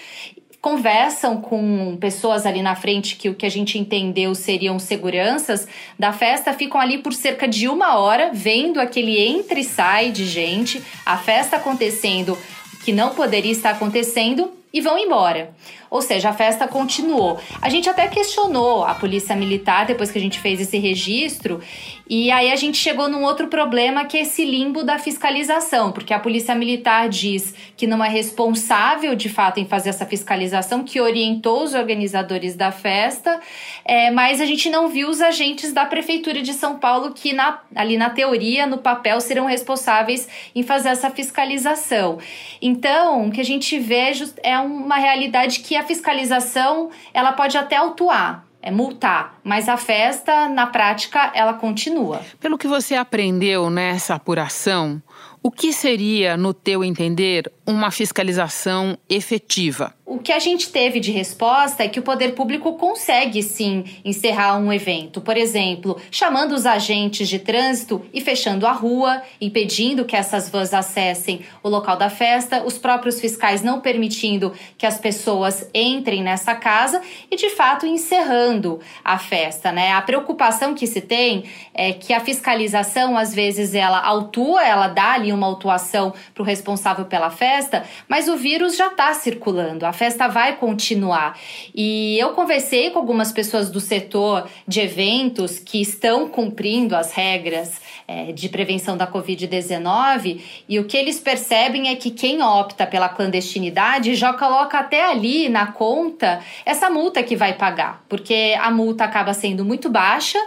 conversam 0.66 1.40
com 1.40 1.96
pessoas 2.00 2.44
ali 2.44 2.60
na 2.60 2.74
frente 2.74 3.14
que 3.14 3.28
o 3.28 3.34
que 3.36 3.46
a 3.46 3.48
gente 3.48 3.78
entendeu 3.78 4.34
seriam 4.34 4.80
seguranças 4.80 5.68
da 5.96 6.12
festa, 6.12 6.52
ficam 6.52 6.80
ali 6.80 6.98
por 6.98 7.14
cerca 7.14 7.46
de 7.46 7.68
uma 7.68 7.98
hora 7.98 8.32
vendo 8.34 8.80
aquele 8.80 9.16
entra 9.16 9.60
e 9.60 9.62
sai 9.62 10.10
de 10.10 10.26
gente, 10.26 10.82
a 11.06 11.16
festa 11.16 11.54
acontecendo 11.54 12.36
que 12.84 12.92
não 12.92 13.10
poderia 13.10 13.52
estar 13.52 13.70
acontecendo 13.70 14.50
e 14.72 14.80
vão 14.80 14.98
embora. 14.98 15.54
Ou 15.88 16.02
seja, 16.02 16.30
a 16.30 16.32
festa 16.32 16.66
continuou. 16.66 17.38
A 17.62 17.70
gente 17.70 17.88
até 17.88 18.08
questionou 18.08 18.84
a 18.84 18.92
polícia 18.92 19.36
militar 19.36 19.86
depois 19.86 20.10
que 20.10 20.18
a 20.18 20.20
gente 20.20 20.40
fez 20.40 20.60
esse 20.60 20.78
registro, 20.78 21.60
e 22.08 22.30
aí 22.30 22.52
a 22.52 22.56
gente 22.56 22.78
chegou 22.78 23.08
num 23.08 23.24
outro 23.24 23.48
problema 23.48 24.04
que 24.04 24.16
é 24.16 24.20
esse 24.20 24.44
limbo 24.44 24.84
da 24.84 24.96
fiscalização, 24.96 25.90
porque 25.90 26.14
a 26.14 26.20
polícia 26.20 26.54
militar 26.54 27.08
diz 27.08 27.52
que 27.76 27.84
não 27.84 28.04
é 28.04 28.08
responsável 28.08 29.16
de 29.16 29.28
fato 29.28 29.58
em 29.58 29.66
fazer 29.66 29.88
essa 29.88 30.06
fiscalização, 30.06 30.84
que 30.84 31.00
orientou 31.00 31.64
os 31.64 31.74
organizadores 31.74 32.54
da 32.54 32.70
festa, 32.70 33.40
é, 33.84 34.10
mas 34.12 34.40
a 34.40 34.46
gente 34.46 34.70
não 34.70 34.86
viu 34.86 35.08
os 35.08 35.20
agentes 35.20 35.72
da 35.72 35.84
prefeitura 35.84 36.42
de 36.42 36.52
São 36.52 36.78
Paulo 36.78 37.12
que 37.12 37.32
na, 37.32 37.60
ali 37.74 37.96
na 37.96 38.08
teoria, 38.08 38.66
no 38.66 38.78
papel, 38.78 39.20
serão 39.20 39.46
responsáveis 39.46 40.28
em 40.54 40.62
fazer 40.62 40.90
essa 40.90 41.10
fiscalização. 41.10 42.18
Então, 42.62 43.26
o 43.26 43.32
que 43.32 43.40
a 43.40 43.44
gente 43.44 43.80
vê 43.80 44.12
é 44.44 44.56
uma 44.60 44.96
realidade 44.96 45.58
que 45.60 45.74
a 45.74 45.82
fiscalização 45.82 46.90
ela 47.12 47.32
pode 47.32 47.58
até 47.58 47.76
autuar, 47.76 48.45
é 48.66 48.70
multar, 48.72 49.38
mas 49.44 49.68
a 49.68 49.76
festa, 49.76 50.48
na 50.48 50.66
prática, 50.66 51.30
ela 51.36 51.54
continua. 51.54 52.20
Pelo 52.40 52.58
que 52.58 52.66
você 52.66 52.96
aprendeu 52.96 53.70
nessa 53.70 54.16
apuração, 54.16 55.00
o 55.40 55.52
que 55.52 55.72
seria, 55.72 56.36
no 56.36 56.52
teu 56.52 56.82
entender, 56.82 57.48
uma 57.64 57.92
fiscalização 57.92 58.98
efetiva? 59.08 59.94
O 60.08 60.20
que 60.20 60.30
a 60.30 60.38
gente 60.38 60.70
teve 60.70 61.00
de 61.00 61.10
resposta 61.10 61.82
é 61.82 61.88
que 61.88 61.98
o 61.98 62.02
poder 62.02 62.36
público 62.36 62.74
consegue 62.74 63.42
sim 63.42 63.82
encerrar 64.04 64.56
um 64.56 64.72
evento. 64.72 65.20
Por 65.20 65.36
exemplo, 65.36 66.00
chamando 66.12 66.52
os 66.52 66.64
agentes 66.64 67.28
de 67.28 67.40
trânsito 67.40 68.00
e 68.14 68.20
fechando 68.20 68.68
a 68.68 68.72
rua, 68.72 69.20
impedindo 69.40 70.04
que 70.04 70.14
essas 70.14 70.48
vans 70.48 70.72
acessem 70.72 71.40
o 71.60 71.68
local 71.68 71.96
da 71.96 72.08
festa, 72.08 72.62
os 72.62 72.78
próprios 72.78 73.20
fiscais 73.20 73.62
não 73.62 73.80
permitindo 73.80 74.52
que 74.78 74.86
as 74.86 74.96
pessoas 74.96 75.68
entrem 75.74 76.22
nessa 76.22 76.54
casa 76.54 77.02
e 77.28 77.34
de 77.34 77.50
fato 77.50 77.84
encerrando 77.84 78.78
a 79.04 79.18
festa, 79.18 79.72
né? 79.72 79.90
A 79.90 80.02
preocupação 80.02 80.72
que 80.72 80.86
se 80.86 81.00
tem 81.00 81.46
é 81.74 81.92
que 81.92 82.12
a 82.12 82.20
fiscalização 82.20 83.18
às 83.18 83.34
vezes 83.34 83.74
ela 83.74 83.98
autua, 83.98 84.64
ela 84.64 84.86
dá 84.86 85.14
ali 85.14 85.32
uma 85.32 85.48
autuação 85.48 86.14
para 86.32 86.42
o 86.44 86.46
responsável 86.46 87.06
pela 87.06 87.28
festa, 87.28 87.82
mas 88.06 88.28
o 88.28 88.36
vírus 88.36 88.76
já 88.76 88.86
está 88.86 89.12
circulando. 89.12 89.84
A 89.84 89.95
festa 89.96 90.28
vai 90.28 90.56
continuar. 90.56 91.36
E 91.74 92.16
eu 92.18 92.30
conversei 92.30 92.90
com 92.90 93.00
algumas 93.00 93.32
pessoas 93.32 93.70
do 93.70 93.80
setor 93.80 94.48
de 94.68 94.80
eventos 94.80 95.58
que 95.58 95.80
estão 95.80 96.28
cumprindo 96.28 96.94
as 96.94 97.12
regras 97.12 97.80
é, 98.06 98.30
de 98.30 98.48
prevenção 98.48 98.96
da 98.96 99.06
Covid-19 99.06 100.40
e 100.68 100.78
o 100.78 100.84
que 100.84 100.96
eles 100.96 101.18
percebem 101.18 101.88
é 101.88 101.96
que 101.96 102.10
quem 102.10 102.42
opta 102.42 102.86
pela 102.86 103.08
clandestinidade 103.08 104.14
já 104.14 104.32
coloca 104.32 104.78
até 104.78 105.04
ali 105.10 105.48
na 105.48 105.72
conta 105.72 106.40
essa 106.64 106.88
multa 106.88 107.22
que 107.22 107.34
vai 107.34 107.54
pagar, 107.54 108.04
porque 108.08 108.56
a 108.60 108.70
multa 108.70 109.04
acaba 109.04 109.34
sendo 109.34 109.64
muito 109.64 109.90
baixa 109.90 110.38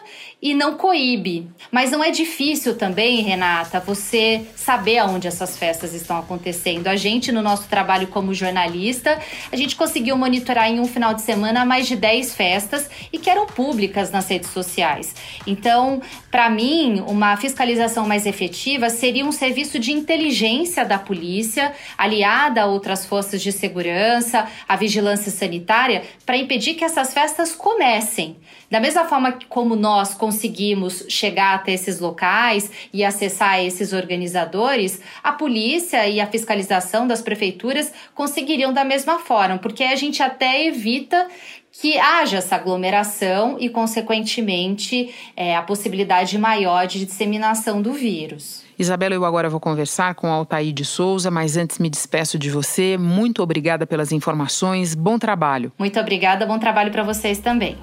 e 0.41 0.53
não 0.53 0.75
coíbe. 0.75 1.49
Mas 1.69 1.91
não 1.91 2.03
é 2.03 2.11
difícil 2.11 2.77
também, 2.77 3.21
Renata, 3.21 3.79
você 3.79 4.45
saber 4.55 4.99
aonde 4.99 5.27
essas 5.27 5.57
festas 5.57 5.93
estão 5.93 6.17
acontecendo. 6.17 6.87
A 6.87 6.95
gente, 6.95 7.31
no 7.31 7.41
nosso 7.41 7.67
trabalho 7.67 8.07
como 8.07 8.33
jornalista, 8.33 9.19
a 9.51 9.55
gente 9.55 9.75
conseguiu 9.75 10.17
monitorar 10.17 10.69
em 10.69 10.79
um 10.79 10.85
final 10.85 11.13
de 11.13 11.21
semana 11.21 11.65
mais 11.65 11.87
de 11.87 11.95
10 11.95 12.33
festas 12.33 12.89
e 13.11 13.17
que 13.17 13.29
eram 13.29 13.45
públicas 13.45 14.11
nas 14.11 14.27
redes 14.27 14.49
sociais. 14.49 15.15
Então, 15.45 16.01
para 16.31 16.49
mim, 16.49 17.03
uma 17.07 17.35
fiscalização 17.37 18.07
mais 18.07 18.25
efetiva 18.25 18.89
seria 18.89 19.25
um 19.25 19.31
serviço 19.31 19.79
de 19.79 19.91
inteligência 19.91 20.85
da 20.85 20.99
polícia, 20.99 21.73
aliada 21.97 22.63
a 22.63 22.65
outras 22.65 23.05
forças 23.05 23.41
de 23.41 23.51
segurança, 23.51 24.47
a 24.67 24.75
vigilância 24.75 25.31
sanitária, 25.31 26.03
para 26.25 26.37
impedir 26.37 26.75
que 26.75 26.83
essas 26.83 27.13
festas 27.13 27.53
comecem. 27.53 28.37
Da 28.69 28.79
mesma 28.79 29.05
forma 29.05 29.31
que 29.31 29.47
como 29.47 29.75
nós 29.75 30.13
conseguimos 30.13 31.05
chegar 31.09 31.55
até 31.55 31.73
esses 31.73 31.99
locais 31.99 32.71
e 32.93 33.03
acessar 33.03 33.59
esses 33.59 33.93
organizadores, 33.93 35.01
a 35.23 35.31
polícia 35.31 36.07
e 36.07 36.21
a 36.21 36.27
fiscalização 36.27 37.07
das 37.07 37.21
prefeituras 37.21 37.91
conseguiriam 38.13 38.71
da 38.71 38.83
mesma 38.83 39.17
forma, 39.17 39.28
porque 39.59 39.83
a 39.83 39.95
gente 39.95 40.23
até 40.23 40.65
evita 40.65 41.27
que 41.71 41.99
haja 41.99 42.37
essa 42.37 42.55
aglomeração 42.55 43.57
e, 43.59 43.69
consequentemente, 43.69 45.13
é, 45.35 45.55
a 45.55 45.61
possibilidade 45.61 46.37
maior 46.37 46.87
de 46.87 47.05
disseminação 47.05 47.81
do 47.81 47.93
vírus. 47.93 48.63
Isabela, 48.77 49.13
eu 49.13 49.23
agora 49.23 49.49
vou 49.49 49.59
conversar 49.59 50.15
com 50.15 50.27
Altair 50.27 50.73
de 50.73 50.83
Souza, 50.83 51.29
mas 51.29 51.57
antes 51.57 51.77
me 51.77 51.89
despeço 51.89 52.39
de 52.39 52.49
você. 52.49 52.97
Muito 52.97 53.43
obrigada 53.43 53.85
pelas 53.85 54.11
informações. 54.11 54.95
Bom 54.95 55.19
trabalho. 55.19 55.71
Muito 55.77 55.99
obrigada, 55.99 56.45
bom 56.45 56.57
trabalho 56.57 56.91
para 56.91 57.03
vocês 57.03 57.39
também. 57.39 57.77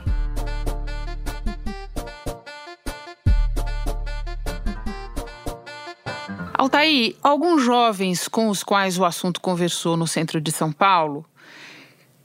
Altair, 6.54 7.14
alguns 7.22 7.62
jovens 7.62 8.26
com 8.26 8.48
os 8.48 8.64
quais 8.64 8.98
o 8.98 9.04
assunto 9.04 9.40
conversou 9.40 9.96
no 9.96 10.06
centro 10.06 10.40
de 10.40 10.50
São 10.50 10.72
Paulo, 10.72 11.24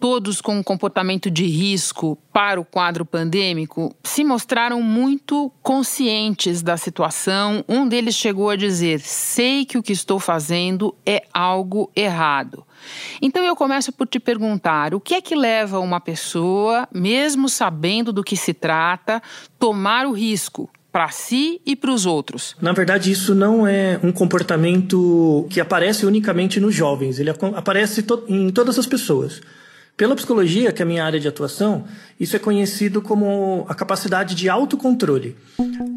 todos 0.02 0.42
com 0.42 0.58
um 0.58 0.64
comportamento 0.64 1.30
de 1.30 1.46
risco 1.46 2.18
para 2.34 2.60
o 2.60 2.66
quadro 2.66 3.06
pandêmico, 3.06 3.96
se 4.04 4.24
mostraram 4.24 4.82
muito 4.82 5.52
conscientes 5.62 6.64
da 6.64 6.76
situação. 6.76 7.64
Um 7.70 7.88
deles 7.88 8.16
chegou 8.16 8.50
a 8.50 8.56
dizer: 8.56 9.00
sei 9.00 9.64
que 9.64 9.78
o 9.78 9.84
que 9.84 9.94
estou 9.94 10.20
fazendo 10.20 10.96
é 11.06 11.24
algo 11.32 11.92
errado. 11.96 12.66
Então 13.22 13.44
eu 13.44 13.56
começo 13.56 13.92
por 13.92 14.08
te 14.08 14.20
perguntar: 14.20 14.96
o 14.96 15.00
que 15.00 15.14
é 15.14 15.22
que 15.22 15.36
leva 15.36 15.78
uma 15.78 16.02
pessoa, 16.02 16.90
mesmo 16.92 17.48
sabendo 17.48 18.12
do 18.12 18.24
que 18.24 18.36
se 18.36 18.56
trata, 18.56 19.22
tomar 19.60 20.08
o 20.08 20.12
risco? 20.12 20.68
para 20.92 21.08
si 21.08 21.62
e 21.66 21.74
para 21.74 21.90
os 21.90 22.06
outros. 22.06 22.54
Na 22.62 22.74
verdade, 22.74 23.10
isso 23.10 23.34
não 23.34 23.66
é 23.66 23.98
um 24.04 24.12
comportamento 24.12 25.48
que 25.50 25.62
aparece 25.62 26.06
unicamente 26.06 26.60
nos 26.60 26.76
jovens, 26.76 27.18
ele 27.18 27.30
aparece 27.30 28.06
em 28.28 28.50
todas 28.50 28.78
as 28.78 28.86
pessoas. 28.86 29.42
Pela 30.02 30.16
psicologia, 30.16 30.72
que 30.72 30.82
é 30.82 30.84
a 30.84 30.88
minha 30.88 31.06
área 31.06 31.20
de 31.20 31.28
atuação, 31.28 31.84
isso 32.20 32.36
é 32.36 32.40
conhecido 32.40 33.04
como 33.04 33.68
a 33.70 33.76
capacidade 33.76 34.34
de 34.34 34.50
autocontrole. 34.50 35.36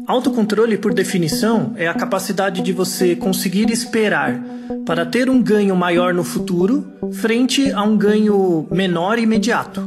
Autocontrole, 0.05 0.77
por 0.77 0.93
definição, 0.93 1.73
é 1.75 1.87
a 1.87 1.93
capacidade 1.95 2.61
de 2.61 2.71
você 2.71 3.15
conseguir 3.15 3.71
esperar 3.71 4.39
para 4.85 5.07
ter 5.07 5.27
um 5.27 5.41
ganho 5.41 5.75
maior 5.75 6.13
no 6.13 6.23
futuro 6.23 6.85
frente 7.13 7.71
a 7.71 7.81
um 7.81 7.97
ganho 7.97 8.67
menor 8.69 9.17
imediato. 9.17 9.81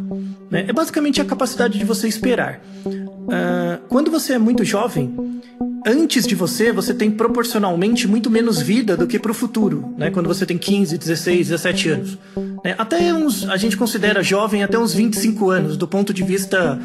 Né? 0.51 0.65
É 0.67 0.73
basicamente 0.73 1.21
a 1.21 1.25
capacidade 1.25 1.79
de 1.79 1.85
você 1.85 2.09
esperar. 2.09 2.61
Uh, 2.85 3.79
quando 3.89 4.11
você 4.11 4.33
é 4.33 4.39
muito 4.39 4.65
jovem, 4.65 5.15
antes 5.87 6.27
de 6.27 6.35
você, 6.35 6.73
você 6.73 6.95
tem 6.95 7.11
proporcionalmente 7.11 8.07
muito 8.07 8.31
menos 8.31 8.61
vida 8.61 8.97
do 8.97 9.07
que 9.07 9.19
para 9.19 9.31
o 9.31 9.35
futuro, 9.35 9.95
né? 9.97 10.11
Quando 10.11 10.27
você 10.27 10.45
tem 10.45 10.59
15, 10.59 10.97
16, 10.99 11.49
17 11.49 11.89
anos. 11.89 12.19
Né? 12.65 12.75
Até 12.79 13.13
uns, 13.13 13.49
a 13.49 13.57
gente 13.57 13.77
considera 13.77 14.23
jovem 14.23 14.63
até 14.63 14.79
uns 14.79 14.95
25 14.95 15.51
anos, 15.51 15.77
do 15.77 15.87
ponto 15.87 16.13
de 16.13 16.23
vista 16.23 16.79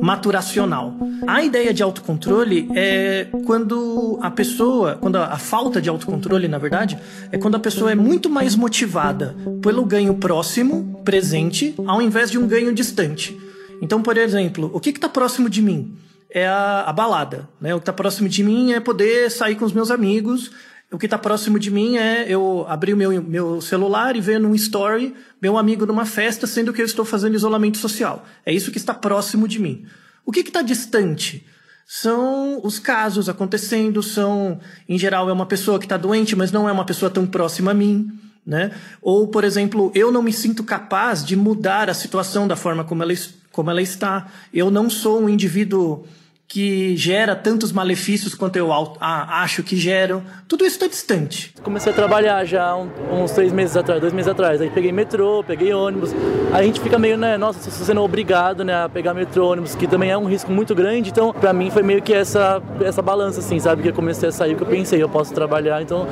maturacional. 0.00 0.94
A 1.26 1.42
ideia 1.42 1.72
de 1.72 1.82
autocontrole 1.82 2.68
é 2.74 3.28
quando 3.44 4.18
a 4.22 4.30
pessoa, 4.30 4.96
quando 4.96 5.16
a, 5.16 5.26
a, 5.26 5.38
falta 5.38 5.80
de 5.80 5.88
autocontrole, 5.88 6.48
na 6.48 6.58
verdade, 6.58 6.98
é 7.32 7.38
quando 7.38 7.54
a 7.56 7.60
pessoa 7.60 7.92
é 7.92 7.94
muito 7.94 8.28
mais 8.28 8.54
motivada 8.54 9.34
pelo 9.62 9.84
ganho 9.84 10.14
próximo, 10.14 11.00
presente, 11.04 11.74
ao 11.86 12.00
invés 12.02 12.30
de 12.30 12.38
um 12.38 12.46
ganho 12.46 12.74
distante. 12.74 13.36
Então, 13.80 14.02
por 14.02 14.16
exemplo, 14.16 14.70
o 14.72 14.80
que 14.80 14.90
está 14.90 15.08
próximo 15.08 15.48
de 15.48 15.62
mim? 15.62 15.94
É 16.36 16.46
a, 16.46 16.82
a 16.82 16.92
balada. 16.92 17.48
Né? 17.58 17.74
O 17.74 17.78
que 17.78 17.84
está 17.84 17.94
próximo 17.94 18.28
de 18.28 18.44
mim 18.44 18.72
é 18.72 18.78
poder 18.78 19.30
sair 19.30 19.56
com 19.56 19.64
os 19.64 19.72
meus 19.72 19.90
amigos. 19.90 20.50
O 20.92 20.98
que 20.98 21.06
está 21.06 21.16
próximo 21.16 21.58
de 21.58 21.70
mim 21.70 21.96
é 21.96 22.26
eu 22.28 22.66
abrir 22.68 22.92
o 22.92 22.96
meu, 22.98 23.22
meu 23.22 23.62
celular 23.62 24.14
e 24.16 24.20
ver 24.20 24.38
num 24.38 24.54
story 24.54 25.14
meu 25.40 25.56
amigo 25.56 25.86
numa 25.86 26.04
festa, 26.04 26.46
sendo 26.46 26.74
que 26.74 26.82
eu 26.82 26.84
estou 26.84 27.06
fazendo 27.06 27.36
isolamento 27.36 27.78
social. 27.78 28.26
É 28.44 28.52
isso 28.52 28.70
que 28.70 28.76
está 28.76 28.92
próximo 28.92 29.48
de 29.48 29.58
mim. 29.58 29.86
O 30.26 30.30
que 30.30 30.40
está 30.40 30.60
distante? 30.60 31.46
São 31.86 32.60
os 32.62 32.78
casos 32.78 33.30
acontecendo, 33.30 34.02
são, 34.02 34.60
em 34.86 34.98
geral, 34.98 35.30
é 35.30 35.32
uma 35.32 35.46
pessoa 35.46 35.78
que 35.78 35.86
está 35.86 35.96
doente, 35.96 36.36
mas 36.36 36.52
não 36.52 36.68
é 36.68 36.72
uma 36.72 36.84
pessoa 36.84 37.10
tão 37.10 37.26
próxima 37.26 37.70
a 37.70 37.74
mim. 37.74 38.10
Né? 38.44 38.72
Ou, 39.00 39.26
por 39.28 39.42
exemplo, 39.42 39.90
eu 39.94 40.12
não 40.12 40.20
me 40.22 40.34
sinto 40.34 40.62
capaz 40.62 41.24
de 41.24 41.34
mudar 41.34 41.88
a 41.88 41.94
situação 41.94 42.46
da 42.46 42.56
forma 42.56 42.84
como 42.84 43.02
ela, 43.02 43.14
como 43.50 43.70
ela 43.70 43.80
está. 43.80 44.26
Eu 44.52 44.70
não 44.70 44.90
sou 44.90 45.22
um 45.22 45.30
indivíduo 45.30 46.04
que 46.48 46.96
gera 46.96 47.34
tantos 47.34 47.72
malefícios 47.72 48.34
quanto 48.34 48.56
eu 48.56 48.70
acho 49.00 49.62
que 49.62 49.76
geram. 49.76 50.22
Tudo 50.46 50.64
isso 50.64 50.76
está 50.76 50.86
distante. 50.86 51.52
Comecei 51.62 51.92
a 51.92 51.94
trabalhar 51.94 52.44
já 52.44 52.74
uns 52.76 53.32
três 53.32 53.52
meses 53.52 53.76
atrás, 53.76 54.00
dois 54.00 54.12
meses 54.12 54.30
atrás. 54.30 54.60
Aí 54.60 54.70
peguei 54.70 54.92
metrô, 54.92 55.42
peguei 55.44 55.72
ônibus. 55.72 56.12
Aí 56.52 56.60
a 56.60 56.62
gente 56.62 56.80
fica 56.80 56.98
meio, 56.98 57.16
né, 57.16 57.36
nossa, 57.36 57.70
sendo 57.70 58.00
obrigado, 58.00 58.64
né, 58.64 58.84
a 58.84 58.88
pegar 58.88 59.12
metrô, 59.12 59.50
ônibus, 59.52 59.74
que 59.74 59.86
também 59.86 60.10
é 60.10 60.16
um 60.16 60.26
risco 60.26 60.52
muito 60.52 60.74
grande. 60.74 61.10
Então, 61.10 61.32
para 61.32 61.52
mim 61.52 61.70
foi 61.70 61.82
meio 61.82 62.00
que 62.00 62.12
essa 62.12 62.62
essa 62.80 63.02
balança, 63.02 63.40
assim, 63.40 63.58
sabe? 63.58 63.82
Que 63.82 63.88
eu 63.88 63.94
comecei 63.94 64.28
a 64.28 64.32
sair, 64.32 64.54
que 64.54 64.62
eu 64.62 64.66
pensei, 64.66 65.02
eu 65.02 65.08
posso 65.08 65.34
trabalhar, 65.34 65.82
então 65.82 66.06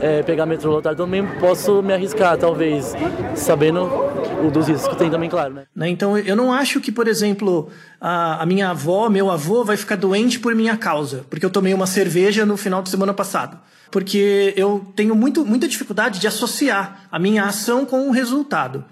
é, 0.00 0.22
pegar 0.22 0.46
metrô 0.46 0.72
lotado 0.72 0.96
também 0.96 1.26
posso 1.38 1.82
me 1.82 1.92
arriscar, 1.92 2.36
talvez, 2.36 2.94
sabendo 3.34 3.82
o 4.44 4.50
dos 4.50 4.68
riscos 4.68 4.88
que 4.88 4.96
tem 4.96 5.10
também, 5.10 5.28
claro, 5.28 5.54
né? 5.54 5.66
né? 5.74 5.88
Então, 5.88 6.16
eu 6.18 6.36
não 6.36 6.52
acho 6.52 6.80
que, 6.80 6.92
por 6.92 7.08
exemplo, 7.08 7.70
a, 8.00 8.42
a, 8.42 8.46
minha 8.46 8.70
avó, 8.70 9.08
meu 9.08 9.30
avô 9.30 9.64
vai 9.64 9.76
ficar 9.76 9.96
doente 9.96 10.38
por 10.38 10.54
minha 10.54 10.76
causa, 10.76 11.24
porque 11.30 11.44
eu 11.44 11.50
tomei 11.50 11.72
uma 11.72 11.86
cerveja 11.86 12.44
no 12.44 12.56
final 12.56 12.82
de 12.82 12.90
semana 12.90 13.14
passado. 13.14 13.58
Porque 13.90 14.52
eu 14.56 14.92
tenho 14.96 15.14
muito, 15.14 15.44
muita 15.44 15.68
dificuldade 15.68 16.18
de 16.18 16.26
associar 16.26 17.06
a 17.10 17.18
minha 17.18 17.44
ação 17.44 17.86
com 17.86 18.08
o 18.08 18.10
resultado. 18.10 18.84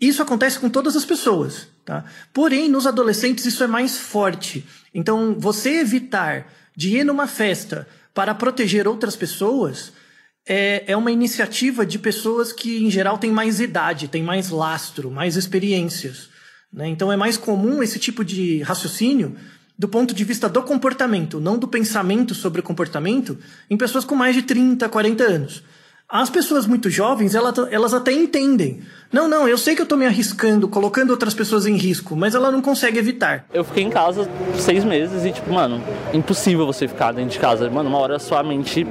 Isso 0.00 0.20
acontece 0.20 0.58
com 0.58 0.68
todas 0.68 0.96
as 0.96 1.04
pessoas, 1.04 1.68
tá? 1.84 2.04
Porém, 2.32 2.68
nos 2.68 2.86
adolescentes 2.86 3.46
isso 3.46 3.62
é 3.62 3.68
mais 3.68 3.96
forte. 3.96 4.66
Então, 4.92 5.36
você 5.38 5.80
evitar 5.80 6.48
de 6.76 6.96
ir 6.96 7.04
numa 7.04 7.26
festa 7.26 7.86
para 8.12 8.34
proteger 8.34 8.88
outras 8.88 9.16
pessoas 9.16 9.92
é, 10.46 10.84
é 10.86 10.96
uma 10.96 11.12
iniciativa 11.12 11.86
de 11.86 11.98
pessoas 11.98 12.52
que, 12.52 12.84
em 12.84 12.90
geral, 12.90 13.18
têm 13.18 13.30
mais 13.30 13.60
idade, 13.60 14.08
têm 14.08 14.22
mais 14.22 14.50
lastro, 14.50 15.10
mais 15.10 15.36
experiências. 15.36 16.28
Né? 16.72 16.88
Então, 16.88 17.12
é 17.12 17.16
mais 17.16 17.36
comum 17.36 17.82
esse 17.82 17.98
tipo 17.98 18.24
de 18.24 18.62
raciocínio 18.62 19.36
do 19.78 19.88
ponto 19.88 20.14
de 20.14 20.24
vista 20.24 20.48
do 20.48 20.62
comportamento, 20.62 21.40
não 21.40 21.58
do 21.58 21.66
pensamento 21.66 22.34
sobre 22.34 22.60
o 22.60 22.64
comportamento, 22.64 23.38
em 23.68 23.76
pessoas 23.76 24.04
com 24.04 24.14
mais 24.14 24.34
de 24.34 24.42
30, 24.42 24.88
40 24.88 25.24
anos. 25.24 25.62
As 26.12 26.28
pessoas 26.28 26.66
muito 26.66 26.90
jovens, 26.90 27.34
elas, 27.34 27.54
elas 27.70 27.94
até 27.94 28.12
entendem. 28.12 28.82
Não, 29.10 29.26
não, 29.26 29.48
eu 29.48 29.56
sei 29.56 29.74
que 29.74 29.80
eu 29.80 29.86
tô 29.86 29.96
me 29.96 30.04
arriscando, 30.04 30.68
colocando 30.68 31.08
outras 31.08 31.32
pessoas 31.32 31.64
em 31.64 31.74
risco, 31.74 32.14
mas 32.14 32.34
ela 32.34 32.50
não 32.50 32.60
consegue 32.60 32.98
evitar. 32.98 33.46
Eu 33.50 33.64
fiquei 33.64 33.82
em 33.82 33.88
casa 33.88 34.28
seis 34.58 34.84
meses 34.84 35.24
e, 35.24 35.32
tipo, 35.32 35.50
mano, 35.50 35.82
impossível 36.12 36.66
você 36.66 36.86
ficar 36.86 37.12
dentro 37.12 37.30
de 37.30 37.38
casa. 37.38 37.70
Mano, 37.70 37.88
uma 37.88 37.98
hora 37.98 38.18
sua 38.18 38.42
mente 38.42 38.86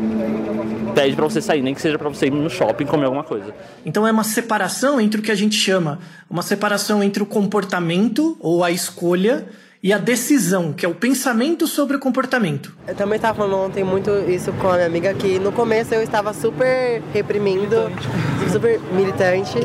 pede 0.96 1.16
para 1.16 1.26
você 1.26 1.40
sair, 1.40 1.62
nem 1.62 1.76
que 1.76 1.82
seja 1.82 1.96
para 1.96 2.10
você 2.10 2.26
ir 2.26 2.32
no 2.32 2.50
shopping 2.50 2.88
comer 2.88 3.06
alguma 3.06 3.24
coisa. 3.24 3.54
Então 3.86 4.08
é 4.08 4.12
uma 4.12 4.24
separação 4.24 5.00
entre 5.00 5.20
o 5.20 5.24
que 5.24 5.32
a 5.32 5.36
gente 5.36 5.54
chama, 5.54 6.00
uma 6.28 6.42
separação 6.42 7.04
entre 7.04 7.22
o 7.22 7.26
comportamento 7.28 8.36
ou 8.40 8.64
a 8.64 8.72
escolha 8.72 9.46
e 9.84 9.92
a 9.92 9.98
decisão, 9.98 10.72
que 10.74 10.86
é 10.86 10.90
o 10.90 10.94
pensamento 10.94 11.66
sobre 11.66 11.98
o 11.98 12.00
comportamento. 12.00 12.74
Eu 12.88 12.96
também 12.96 13.16
estava 13.16 13.38
falando 13.38 13.58
ontem 13.58 13.84
muito 13.84 14.12
isso 14.30 14.54
com 14.54 14.70
a 14.70 14.76
minha 14.76 14.86
amiga, 14.86 15.14
que 15.14 15.40
no 15.40 15.52
começo 15.52 15.94
eu 15.94 16.04
estava 16.04 16.34
super 16.34 17.02
reprimindo, 17.14 17.90
militante. 17.90 18.52
super 18.52 18.80
militante. 18.94 19.60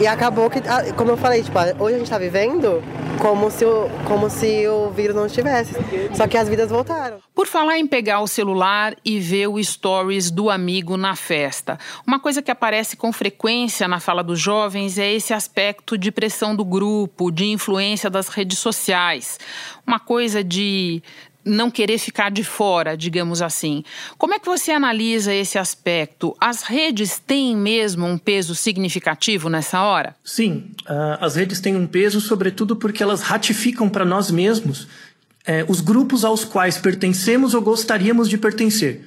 E 0.00 0.06
acabou 0.06 0.48
que, 0.48 0.58
ah, 0.60 0.92
como 0.96 1.10
eu 1.10 1.16
falei, 1.16 1.42
tipo, 1.42 1.58
hoje 1.58 1.94
a 1.94 1.98
gente 1.98 2.02
está 2.02 2.18
vivendo 2.18 2.82
como 3.20 3.50
se, 3.50 3.64
o, 3.64 3.88
como 4.06 4.30
se 4.30 4.66
o 4.66 4.90
vírus 4.90 5.14
não 5.14 5.26
estivesse. 5.26 5.74
Só 6.14 6.26
que 6.26 6.36
as 6.36 6.48
vidas 6.48 6.70
voltaram. 6.70 7.18
Por 7.34 7.46
falar 7.46 7.78
em 7.78 7.86
pegar 7.86 8.20
o 8.20 8.26
celular 8.26 8.96
e 9.04 9.20
ver 9.20 9.46
o 9.46 9.62
stories 9.62 10.30
do 10.30 10.50
amigo 10.50 10.96
na 10.96 11.14
festa, 11.14 11.78
uma 12.06 12.18
coisa 12.18 12.42
que 12.42 12.50
aparece 12.50 12.96
com 12.96 13.12
frequência 13.12 13.86
na 13.86 14.00
fala 14.00 14.22
dos 14.22 14.40
jovens 14.40 14.98
é 14.98 15.12
esse 15.12 15.32
aspecto 15.32 15.96
de 15.96 16.10
pressão 16.10 16.56
do 16.56 16.64
grupo, 16.64 17.30
de 17.30 17.46
influência 17.46 18.10
das 18.10 18.28
redes 18.28 18.58
sociais. 18.58 19.38
Uma 19.86 20.00
coisa 20.00 20.42
de 20.42 21.02
não 21.50 21.70
querer 21.70 21.98
ficar 21.98 22.30
de 22.30 22.44
fora, 22.44 22.96
digamos 22.96 23.42
assim. 23.42 23.84
Como 24.16 24.34
é 24.34 24.38
que 24.38 24.46
você 24.46 24.70
analisa 24.70 25.34
esse 25.34 25.58
aspecto? 25.58 26.36
As 26.40 26.62
redes 26.62 27.18
têm 27.18 27.56
mesmo 27.56 28.06
um 28.06 28.16
peso 28.16 28.54
significativo 28.54 29.48
nessa 29.48 29.82
hora? 29.82 30.14
Sim, 30.24 30.70
uh, 30.82 31.18
as 31.20 31.36
redes 31.36 31.60
têm 31.60 31.76
um 31.76 31.86
peso, 31.86 32.20
sobretudo 32.20 32.76
porque 32.76 33.02
elas 33.02 33.20
ratificam 33.20 33.88
para 33.88 34.04
nós 34.04 34.30
mesmos 34.30 34.88
eh, 35.46 35.64
os 35.68 35.80
grupos 35.80 36.24
aos 36.24 36.44
quais 36.44 36.76
pertencemos 36.78 37.54
ou 37.54 37.62
gostaríamos 37.62 38.28
de 38.28 38.36
pertencer. 38.36 39.04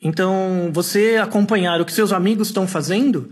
Então, 0.00 0.70
você 0.72 1.16
acompanhar 1.16 1.80
o 1.80 1.84
que 1.84 1.92
seus 1.92 2.12
amigos 2.12 2.48
estão 2.48 2.66
fazendo 2.66 3.30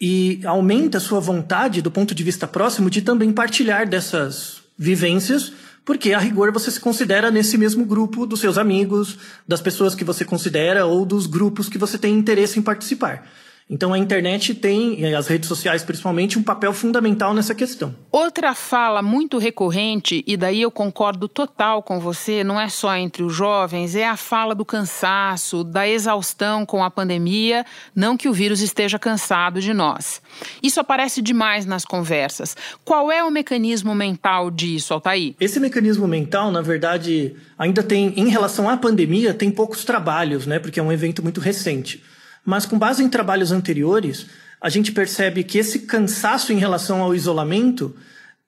e 0.00 0.40
aumenta 0.44 0.98
a 0.98 1.00
sua 1.00 1.20
vontade, 1.20 1.82
do 1.82 1.90
ponto 1.90 2.14
de 2.14 2.22
vista 2.22 2.48
próximo, 2.48 2.90
de 2.90 3.02
também 3.02 3.32
partilhar 3.32 3.88
dessas 3.88 4.62
vivências 4.78 5.52
porque 5.90 6.12
a 6.12 6.20
rigor 6.20 6.52
você 6.52 6.70
se 6.70 6.78
considera 6.78 7.32
nesse 7.32 7.58
mesmo 7.58 7.84
grupo 7.84 8.24
dos 8.24 8.38
seus 8.38 8.56
amigos, 8.56 9.18
das 9.44 9.60
pessoas 9.60 9.92
que 9.92 10.04
você 10.04 10.24
considera 10.24 10.86
ou 10.86 11.04
dos 11.04 11.26
grupos 11.26 11.68
que 11.68 11.76
você 11.76 11.98
tem 11.98 12.14
interesse 12.14 12.60
em 12.60 12.62
participar. 12.62 13.26
Então 13.70 13.92
a 13.92 13.98
internet 13.98 14.52
tem, 14.52 15.00
e 15.00 15.14
as 15.14 15.28
redes 15.28 15.48
sociais 15.48 15.84
principalmente, 15.84 16.36
um 16.36 16.42
papel 16.42 16.72
fundamental 16.72 17.32
nessa 17.32 17.54
questão. 17.54 17.94
Outra 18.10 18.52
fala 18.52 19.00
muito 19.00 19.38
recorrente, 19.38 20.24
e 20.26 20.36
daí 20.36 20.60
eu 20.60 20.72
concordo 20.72 21.28
total 21.28 21.80
com 21.80 22.00
você, 22.00 22.42
não 22.42 22.60
é 22.60 22.68
só 22.68 22.96
entre 22.96 23.22
os 23.22 23.32
jovens, 23.32 23.94
é 23.94 24.08
a 24.08 24.16
fala 24.16 24.56
do 24.56 24.64
cansaço, 24.64 25.62
da 25.62 25.86
exaustão 25.86 26.66
com 26.66 26.82
a 26.82 26.90
pandemia, 26.90 27.64
não 27.94 28.16
que 28.16 28.28
o 28.28 28.32
vírus 28.32 28.60
esteja 28.60 28.98
cansado 28.98 29.60
de 29.60 29.72
nós. 29.72 30.20
Isso 30.60 30.80
aparece 30.80 31.22
demais 31.22 31.64
nas 31.64 31.84
conversas. 31.84 32.56
Qual 32.84 33.12
é 33.12 33.22
o 33.22 33.30
mecanismo 33.30 33.94
mental 33.94 34.50
disso, 34.50 34.92
Altair? 34.92 35.34
Esse 35.38 35.60
mecanismo 35.60 36.08
mental, 36.08 36.50
na 36.50 36.60
verdade, 36.60 37.36
ainda 37.56 37.84
tem, 37.84 38.14
em 38.16 38.28
relação 38.28 38.68
à 38.68 38.76
pandemia, 38.76 39.32
tem 39.32 39.48
poucos 39.48 39.84
trabalhos, 39.84 40.44
né? 40.44 40.58
Porque 40.58 40.80
é 40.80 40.82
um 40.82 40.90
evento 40.90 41.22
muito 41.22 41.40
recente. 41.40 42.02
Mas 42.44 42.66
com 42.66 42.78
base 42.78 43.02
em 43.02 43.08
trabalhos 43.08 43.52
anteriores, 43.52 44.26
a 44.60 44.68
gente 44.68 44.92
percebe 44.92 45.42
que 45.44 45.58
esse 45.58 45.80
cansaço 45.80 46.52
em 46.52 46.58
relação 46.58 47.02
ao 47.02 47.14
isolamento 47.14 47.94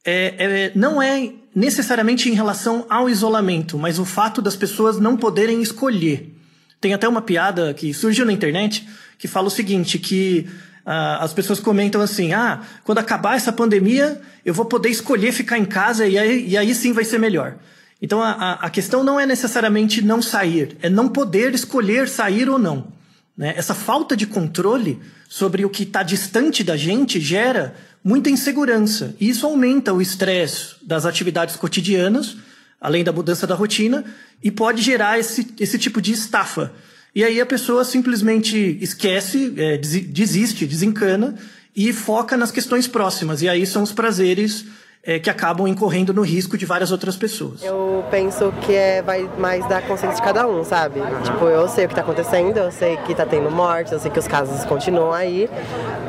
é, 0.05 0.35
é, 0.39 0.73
não 0.75 1.01
é 1.01 1.33
necessariamente 1.55 2.29
em 2.29 2.33
relação 2.33 2.87
ao 2.89 3.09
isolamento, 3.09 3.79
mas 3.79 3.99
o 3.99 4.05
fato 4.05 4.43
das 4.43 4.57
pessoas 4.57 4.99
não 4.99 5.17
poderem 5.17 5.63
escolher. 5.63 6.35
Tem 6.81 6.95
até 6.95 7.07
uma 7.07 7.23
piada 7.23 7.73
que 7.75 7.95
surgiu 7.95 8.27
na 8.27 8.33
internet 8.33 8.87
que 9.19 9.29
fala 9.29 9.47
o 9.47 9.51
seguinte, 9.51 9.99
que 9.99 10.49
uh, 10.85 11.21
as 11.21 11.33
pessoas 11.33 11.61
comentam 11.61 12.01
assim, 12.01 12.33
ah, 12.33 12.61
quando 12.83 12.99
acabar 12.99 13.37
essa 13.37 13.53
pandemia, 13.53 14.21
eu 14.45 14.53
vou 14.53 14.65
poder 14.65 14.89
escolher 14.89 15.31
ficar 15.31 15.59
em 15.59 15.65
casa 15.65 16.07
e 16.07 16.19
aí, 16.19 16.49
e 16.49 16.57
aí 16.57 16.75
sim 16.75 16.93
vai 16.93 17.05
ser 17.05 17.19
melhor. 17.19 17.55
Então 18.01 18.21
a, 18.21 18.55
a 18.55 18.69
questão 18.69 19.05
não 19.05 19.21
é 19.21 19.25
necessariamente 19.25 20.03
não 20.03 20.21
sair, 20.21 20.77
é 20.83 20.91
não 20.91 21.09
poder 21.09 21.55
escolher 21.55 22.09
sair 22.09 22.49
ou 22.49 22.59
não. 22.59 22.89
Né? 23.37 23.55
Essa 23.57 23.75
falta 23.75 24.17
de 24.17 24.27
controle 24.27 25.01
sobre 25.29 25.65
o 25.65 25.71
que 25.71 25.85
está 25.85 26.03
distante 26.03 26.63
da 26.63 26.77
gente 26.77 27.21
gera 27.21 27.75
muita 28.05 28.31
insegurança. 28.31 29.15
E 29.19 29.29
isso 29.29 29.47
aumenta 29.47 29.93
o 29.93 30.03
estresse 30.03 30.75
das 30.83 31.07
atividades 31.07 31.57
cotidianas, 31.57 32.37
além 32.81 33.05
da 33.05 33.13
mudança 33.13 33.47
da 33.47 33.55
rotina, 33.55 34.05
e 34.43 34.51
pode 34.51 34.83
gerar 34.83 35.19
esse, 35.19 35.55
esse 35.59 35.79
tipo 35.79 36.01
de 36.01 36.13
estafa. 36.13 36.73
E 37.15 37.23
aí 37.23 37.41
a 37.41 37.47
pessoa 37.47 37.85
simplesmente 37.85 38.79
esquece, 38.81 39.53
é, 39.57 39.79
desiste, 39.79 40.67
desencana 40.67 41.37
e 41.75 41.93
foca 41.93 42.37
nas 42.37 42.51
questões 42.51 42.87
próximas. 42.87 43.43
E 43.43 43.49
aí 43.49 43.67
são 43.67 43.83
os 43.83 43.93
prazeres 43.93 44.65
é, 45.05 45.19
que 45.19 45.29
acabam 45.29 45.67
incorrendo 45.67 46.15
no 46.15 46.23
risco 46.23 46.57
de 46.57 46.65
várias 46.65 46.93
outras 46.93 47.17
pessoas. 47.17 47.63
Eu 47.63 48.05
penso 48.11 48.53
que 48.65 48.75
é, 48.75 49.03
vai 49.03 49.29
mais 49.37 49.67
da 49.69 49.83
consciência 49.83 50.17
de 50.17 50.23
cada 50.23 50.47
um, 50.47 50.65
sabe? 50.65 51.01
Uhum. 51.01 51.23
Tipo, 51.23 51.45
eu 51.47 51.69
sei 51.69 51.85
o 51.85 51.89
que 51.89 51.95
está 51.95 52.03
acontecendo, 52.03 52.57
eu 52.57 52.71
sei 52.71 52.97
que 52.99 53.13
está 53.13 53.27
tendo 53.27 53.51
morte, 53.51 53.93
eu 53.93 53.99
sei 53.99 54.11
que 54.11 54.19
os 54.19 54.29
casos 54.29 54.65
continuam 54.65 55.13
aí. 55.13 55.49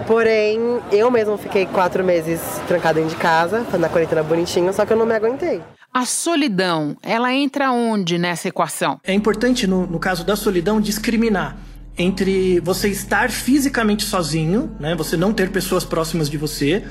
Porém, 0.05 0.79
eu 0.91 1.09
mesmo 1.09 1.37
fiquei 1.37 1.65
quatro 1.65 2.03
meses 2.03 2.39
trancada 2.67 2.99
dentro 2.99 3.15
de 3.15 3.21
casa, 3.21 3.63
fazendo 3.65 3.85
a 3.85 3.89
quarentena 3.89 4.21
bonitinho, 4.21 4.71
só 4.73 4.85
que 4.85 4.93
eu 4.93 4.97
não 4.97 5.05
me 5.05 5.15
aguentei. 5.15 5.61
A 5.93 6.05
solidão, 6.05 6.97
ela 7.03 7.33
entra 7.33 7.71
onde 7.71 8.17
nessa 8.17 8.47
equação? 8.47 8.99
É 9.03 9.13
importante, 9.13 9.67
no, 9.67 9.85
no 9.85 9.99
caso 9.99 10.23
da 10.23 10.35
solidão, 10.35 10.81
discriminar 10.81 11.55
entre 11.97 12.59
você 12.61 12.89
estar 12.89 13.29
fisicamente 13.29 14.03
sozinho, 14.03 14.75
né? 14.79 14.95
Você 14.95 15.15
não 15.15 15.31
ter 15.31 15.51
pessoas 15.51 15.85
próximas 15.85 16.29
de 16.29 16.37
você, 16.37 16.83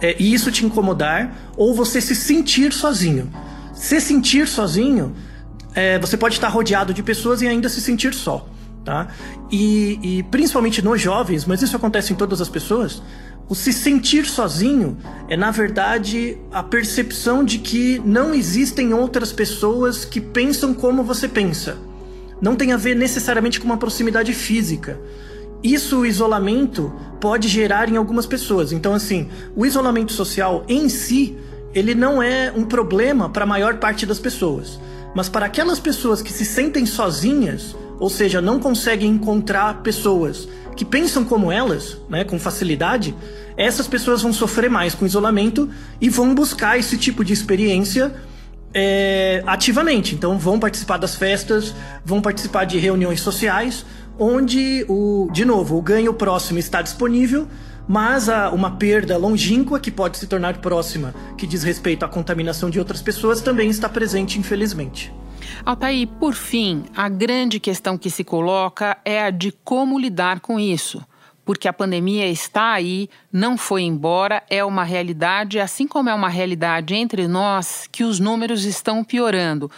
é, 0.00 0.16
e 0.18 0.32
isso 0.32 0.50
te 0.50 0.64
incomodar, 0.64 1.52
ou 1.56 1.74
você 1.74 2.00
se 2.00 2.14
sentir 2.14 2.72
sozinho. 2.72 3.30
Se 3.74 4.00
sentir 4.00 4.48
sozinho, 4.48 5.14
é, 5.74 5.98
você 5.98 6.16
pode 6.16 6.34
estar 6.34 6.48
rodeado 6.48 6.92
de 6.92 7.02
pessoas 7.02 7.42
e 7.42 7.46
ainda 7.46 7.68
se 7.68 7.80
sentir 7.80 8.14
só. 8.14 8.46
Tá? 8.84 9.08
E, 9.50 9.98
e 10.02 10.22
principalmente 10.24 10.82
nos 10.82 11.00
jovens, 11.00 11.44
mas 11.44 11.60
isso 11.60 11.76
acontece 11.76 12.12
em 12.12 12.16
todas 12.16 12.40
as 12.40 12.48
pessoas, 12.48 13.02
O 13.50 13.54
se 13.56 13.72
sentir 13.72 14.26
sozinho 14.26 14.96
é, 15.28 15.36
na 15.36 15.50
verdade, 15.50 16.38
a 16.52 16.62
percepção 16.62 17.44
de 17.44 17.58
que 17.58 18.00
não 18.04 18.32
existem 18.32 18.94
outras 18.94 19.32
pessoas 19.32 20.04
que 20.04 20.20
pensam 20.20 20.72
como 20.72 21.02
você 21.02 21.26
pensa. 21.26 21.76
Não 22.40 22.54
tem 22.54 22.72
a 22.72 22.76
ver 22.76 22.94
necessariamente 22.94 23.58
com 23.58 23.66
uma 23.66 23.76
proximidade 23.76 24.32
física. 24.32 25.00
Isso, 25.62 26.00
o 26.00 26.06
isolamento, 26.06 26.92
pode 27.20 27.48
gerar 27.48 27.88
em 27.88 27.96
algumas 27.96 28.26
pessoas. 28.26 28.72
Então, 28.72 28.94
assim, 28.94 29.28
o 29.54 29.66
isolamento 29.66 30.12
social 30.12 30.64
em 30.66 30.88
si, 30.88 31.36
ele 31.74 31.94
não 31.94 32.22
é 32.22 32.52
um 32.54 32.64
problema 32.64 33.28
para 33.28 33.44
a 33.44 33.46
maior 33.46 33.76
parte 33.76 34.06
das 34.06 34.18
pessoas. 34.18 34.80
Mas 35.14 35.28
para 35.28 35.46
aquelas 35.46 35.78
pessoas 35.78 36.22
que 36.22 36.32
se 36.32 36.44
sentem 36.44 36.86
sozinhas, 36.86 37.76
ou 37.98 38.08
seja, 38.08 38.40
não 38.40 38.58
conseguem 38.58 39.10
encontrar 39.10 39.82
pessoas 39.82 40.48
que 40.76 40.84
pensam 40.84 41.24
como 41.24 41.52
elas, 41.52 41.98
né, 42.08 42.24
com 42.24 42.38
facilidade, 42.38 43.14
essas 43.56 43.86
pessoas 43.86 44.22
vão 44.22 44.32
sofrer 44.32 44.70
mais 44.70 44.94
com 44.94 45.04
isolamento 45.04 45.68
e 46.00 46.08
vão 46.08 46.34
buscar 46.34 46.78
esse 46.78 46.96
tipo 46.96 47.22
de 47.22 47.34
experiência 47.34 48.14
é, 48.72 49.42
ativamente. 49.46 50.14
Então, 50.14 50.38
vão 50.38 50.58
participar 50.58 50.96
das 50.96 51.14
festas, 51.14 51.74
vão 52.04 52.22
participar 52.22 52.64
de 52.64 52.78
reuniões 52.78 53.20
sociais, 53.20 53.84
onde, 54.20 54.84
o, 54.86 55.28
de 55.32 55.46
novo, 55.46 55.78
o 55.78 55.82
ganho 55.82 56.12
próximo 56.12 56.58
está 56.58 56.82
disponível, 56.82 57.48
mas 57.88 58.28
a, 58.28 58.50
uma 58.50 58.72
perda 58.72 59.16
longínqua, 59.16 59.80
que 59.80 59.90
pode 59.90 60.18
se 60.18 60.26
tornar 60.26 60.58
próxima, 60.58 61.14
que 61.38 61.46
diz 61.46 61.62
respeito 61.62 62.04
à 62.04 62.08
contaminação 62.08 62.68
de 62.68 62.78
outras 62.78 63.00
pessoas, 63.00 63.40
também 63.40 63.70
está 63.70 63.88
presente, 63.88 64.38
infelizmente. 64.38 65.10
Altair, 65.64 66.06
por 66.20 66.34
fim, 66.34 66.84
a 66.94 67.08
grande 67.08 67.58
questão 67.58 67.96
que 67.96 68.10
se 68.10 68.22
coloca 68.22 68.98
é 69.04 69.22
a 69.22 69.30
de 69.30 69.50
como 69.64 69.98
lidar 69.98 70.40
com 70.40 70.60
isso 70.60 71.02
porque 71.50 71.66
a 71.66 71.72
pandemia 71.72 72.28
está 72.28 72.70
aí, 72.70 73.10
não 73.32 73.58
foi 73.58 73.82
embora, 73.82 74.40
é 74.48 74.64
uma 74.64 74.84
realidade, 74.84 75.58
assim 75.58 75.84
como 75.84 76.08
é 76.08 76.14
uma 76.14 76.28
realidade 76.28 76.94
entre 76.94 77.26
nós 77.26 77.88
que 77.90 78.04
os 78.04 78.20
números 78.20 78.64
estão 78.64 79.02
piorando. 79.02 79.68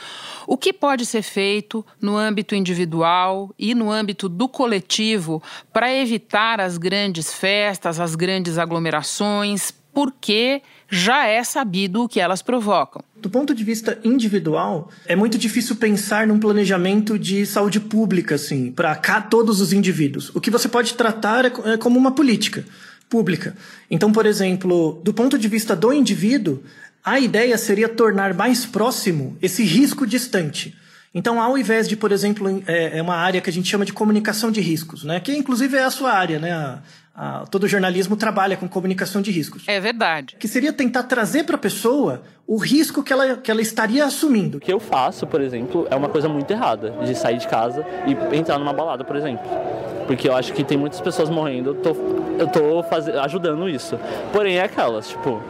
O 0.47 0.59
que 0.59 0.71
pode 0.71 1.07
ser 1.07 1.23
feito 1.23 1.83
no 1.99 2.15
âmbito 2.15 2.55
individual 2.55 3.55
e 3.59 3.75
no 3.75 3.91
âmbito 3.91 4.29
do 4.29 4.51
coletivo 4.51 5.43
para 5.73 5.91
evitar 5.91 6.61
as 6.61 6.77
grandes 6.77 7.33
festas, 7.33 7.99
as 7.99 8.15
grandes 8.15 8.59
aglomerações, 8.59 9.73
porque 9.95 10.61
já 10.95 11.27
é 11.27 11.43
sabido 11.43 12.03
o 12.03 12.09
que 12.09 12.21
elas 12.21 12.43
provocam. 12.43 13.03
Do 13.17 13.31
ponto 13.31 13.55
de 13.55 13.65
vista 13.65 13.99
individual, 14.05 14.91
é 15.07 15.17
muito 15.17 15.39
difícil 15.39 15.77
pensar 15.77 16.27
num 16.27 16.39
planejamento 16.39 17.19
de 17.19 17.47
saúde 17.47 17.81
pública, 17.81 18.35
assim, 18.35 18.71
para 18.71 18.95
todos 19.23 19.63
os 19.63 19.73
indivíduos. 19.73 20.31
O 20.35 20.41
que 20.41 20.51
você 20.51 20.69
pode 20.69 20.93
tratar 20.93 21.47
é, 21.47 21.53
é 21.73 21.77
como 21.79 21.99
uma 21.99 22.13
política 22.13 22.63
pública. 23.09 23.57
Então, 23.91 24.13
por 24.13 24.27
exemplo, 24.27 25.01
do 25.03 25.15
ponto 25.15 25.39
de 25.39 25.49
vista 25.49 25.75
do 25.75 25.95
indivíduo, 25.95 26.63
a 27.03 27.19
ideia 27.19 27.57
seria 27.57 27.89
tornar 27.89 28.35
mais 28.35 28.67
próximo 28.67 29.39
esse 29.41 29.65
risco 29.65 30.07
distante. 30.07 30.77
Então, 31.15 31.41
ao 31.41 31.57
invés 31.57 31.89
de, 31.89 31.97
por 31.97 32.13
exemplo, 32.13 32.63
é, 32.67 32.99
é 32.99 33.03
uma 33.03 33.17
área 33.17 33.41
que 33.41 33.49
a 33.49 33.53
gente 33.53 33.69
chama 33.69 33.85
de 33.85 33.93
comunicação 33.95 34.51
de 34.51 34.61
riscos, 34.61 35.05
né? 35.05 35.21
que 35.21 35.35
inclusive 35.35 35.77
é 35.77 35.85
a 35.85 35.91
sua 35.91 36.13
área, 36.13 36.39
né? 36.39 36.79
A, 37.15 37.43
ah, 37.43 37.47
todo 37.47 37.69
jornalismo 37.69 38.17
trabalha 38.17 38.57
com 38.57 38.67
comunicação 38.67 39.21
de 39.21 39.31
riscos. 39.31 39.65
É 39.67 39.79
verdade. 39.79 40.37
Que 40.39 40.49
seria 40.49 40.73
tentar 40.73 41.03
trazer 41.03 41.45
para 41.45 41.57
a 41.57 41.59
pessoa 41.59 42.23
o 42.47 42.57
risco 42.57 43.03
que 43.03 43.13
ela, 43.13 43.37
que 43.37 43.51
ela 43.51 43.61
estaria 43.61 44.05
assumindo. 44.05 44.59
O 44.59 44.61
que 44.61 44.73
eu 44.73 44.81
faço, 44.81 45.27
por 45.27 45.41
exemplo, 45.41 45.87
é 45.91 45.97
uma 45.97 46.09
coisa 46.09 46.29
muito 46.29 46.51
errada, 46.51 46.91
de 47.05 47.15
sair 47.15 47.39
de 47.39 47.47
casa 47.47 47.85
e 48.07 48.37
entrar 48.37 48.59
numa 48.59 48.73
balada, 48.73 49.05
por 49.05 49.17
exemplo. 49.17 49.45
Porque 50.07 50.29
eu 50.29 50.35
acho 50.35 50.53
que 50.53 50.65
tem 50.65 50.77
muitas 50.77 51.01
pessoas 51.01 51.29
morrendo, 51.29 51.71
eu 51.71 51.75
tô, 51.75 51.97
eu 52.39 52.47
tô 52.49 52.83
faz... 52.83 53.09
ajudando 53.09 53.69
isso. 53.69 53.99
Porém, 54.33 54.57
é 54.57 54.65
aquelas, 54.65 55.09
tipo, 55.09 55.41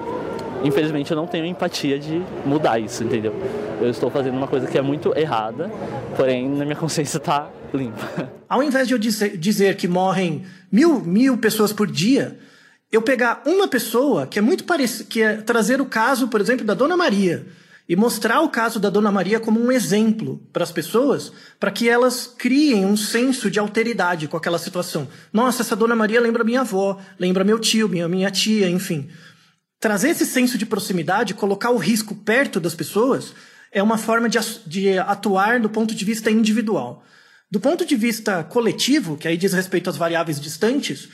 infelizmente 0.64 1.10
eu 1.10 1.16
não 1.16 1.26
tenho 1.26 1.46
empatia 1.46 1.98
de 1.98 2.22
mudar 2.44 2.78
isso, 2.78 3.04
entendeu? 3.04 3.34
Eu 3.80 3.90
estou 3.90 4.10
fazendo 4.10 4.36
uma 4.36 4.46
coisa 4.46 4.66
que 4.66 4.78
é 4.78 4.82
muito 4.82 5.16
errada, 5.16 5.70
porém 6.16 6.48
na 6.48 6.64
minha 6.64 6.76
consciência 6.76 7.18
está 7.18 7.48
limpa. 7.72 8.30
Ao 8.48 8.62
invés 8.62 8.86
de 8.86 8.94
eu 8.94 8.98
dizer, 8.98 9.36
dizer 9.36 9.76
que 9.76 9.88
morrem 9.88 10.44
mil, 10.70 11.00
mil 11.00 11.36
pessoas 11.38 11.72
por 11.72 11.86
dia, 11.86 12.38
eu 12.90 13.00
pegar 13.00 13.42
uma 13.46 13.66
pessoa 13.66 14.26
que 14.26 14.38
é 14.38 14.42
muito 14.42 14.64
parecida, 14.64 15.08
que 15.08 15.22
é 15.22 15.36
trazer 15.36 15.80
o 15.80 15.86
caso, 15.86 16.28
por 16.28 16.40
exemplo, 16.40 16.64
da 16.64 16.74
Dona 16.74 16.96
Maria 16.96 17.46
e 17.88 17.96
mostrar 17.96 18.40
o 18.40 18.48
caso 18.48 18.78
da 18.78 18.88
Dona 18.88 19.10
Maria 19.10 19.40
como 19.40 19.60
um 19.60 19.72
exemplo 19.72 20.40
para 20.52 20.62
as 20.62 20.70
pessoas, 20.70 21.32
para 21.58 21.70
que 21.70 21.88
elas 21.88 22.26
criem 22.26 22.86
um 22.86 22.96
senso 22.96 23.50
de 23.50 23.58
alteridade 23.58 24.28
com 24.28 24.36
aquela 24.36 24.58
situação. 24.58 25.08
Nossa, 25.32 25.62
essa 25.62 25.74
Dona 25.74 25.96
Maria 25.96 26.20
lembra 26.20 26.44
minha 26.44 26.60
avó, 26.60 26.98
lembra 27.18 27.44
meu 27.44 27.58
tio, 27.58 27.88
minha, 27.88 28.08
minha 28.08 28.30
tia, 28.30 28.68
enfim. 28.68 29.08
Trazer 29.82 30.10
esse 30.10 30.24
senso 30.24 30.56
de 30.56 30.64
proximidade, 30.64 31.34
colocar 31.34 31.72
o 31.72 31.76
risco 31.76 32.14
perto 32.14 32.60
das 32.60 32.72
pessoas, 32.72 33.34
é 33.72 33.82
uma 33.82 33.98
forma 33.98 34.28
de, 34.28 34.38
de 34.64 34.96
atuar 34.96 35.58
do 35.58 35.68
ponto 35.68 35.92
de 35.92 36.04
vista 36.04 36.30
individual. 36.30 37.02
Do 37.50 37.58
ponto 37.58 37.84
de 37.84 37.96
vista 37.96 38.44
coletivo, 38.44 39.16
que 39.16 39.26
aí 39.26 39.36
diz 39.36 39.52
respeito 39.52 39.90
às 39.90 39.96
variáveis 39.96 40.40
distantes, 40.40 41.08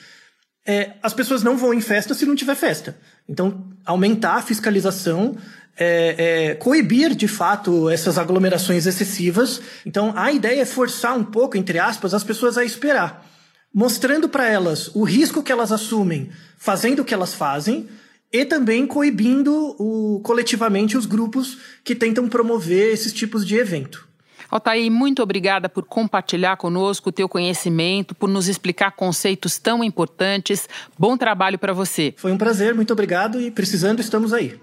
é, 0.67 0.93
as 1.03 1.15
pessoas 1.15 1.43
não 1.43 1.57
vão 1.57 1.73
em 1.73 1.81
festa 1.81 2.13
se 2.13 2.27
não 2.27 2.37
tiver 2.37 2.55
festa. 2.57 2.95
Então, 3.27 3.73
aumentar 3.87 4.35
a 4.35 4.43
fiscalização, 4.43 5.35
é, 5.75 6.51
é, 6.51 6.55
coibir 6.57 7.15
de 7.15 7.27
fato 7.27 7.89
essas 7.89 8.19
aglomerações 8.19 8.85
excessivas. 8.85 9.63
Então, 9.87 10.13
a 10.15 10.31
ideia 10.31 10.61
é 10.61 10.67
forçar 10.67 11.17
um 11.17 11.25
pouco, 11.25 11.57
entre 11.57 11.79
aspas, 11.79 12.13
as 12.13 12.23
pessoas 12.23 12.59
a 12.59 12.65
esperar, 12.67 13.27
mostrando 13.73 14.29
para 14.29 14.47
elas 14.47 14.91
o 14.95 15.05
risco 15.05 15.43
que 15.43 15.51
elas 15.51 15.73
assumem 15.73 16.29
fazendo 16.59 17.01
o 17.01 17.05
que 17.05 17.15
elas 17.15 17.33
fazem 17.33 17.89
e 18.33 18.45
também 18.45 18.87
coibindo 18.87 19.75
o, 19.79 20.21
coletivamente 20.23 20.97
os 20.97 21.07
grupos 21.07 21.59
que 21.83 21.95
tentam 21.95 22.29
promover 22.29 22.93
esses 22.93 23.13
tipos 23.13 23.47
de 23.47 23.57
evento. 23.57 24.07
Altair, 24.51 24.91
muito 24.91 25.23
obrigada 25.23 25.69
por 25.69 25.85
compartilhar 25.85 26.57
conosco 26.57 27.11
o 27.11 27.13
teu 27.13 27.29
conhecimento, 27.29 28.15
por 28.15 28.29
nos 28.29 28.49
explicar 28.49 28.93
conceitos 28.93 29.59
tão 29.59 29.85
importantes. 29.85 30.69
Bom 30.99 31.17
trabalho 31.19 31.59
para 31.59 31.75
você. 31.75 32.15
Foi 32.17 32.33
um 32.33 32.39
prazer, 32.39 32.75
muito 32.75 32.93
obrigado 32.93 33.41
e 33.41 33.51
precisando 33.51 34.01
estamos 34.01 34.33
aí. 34.33 34.59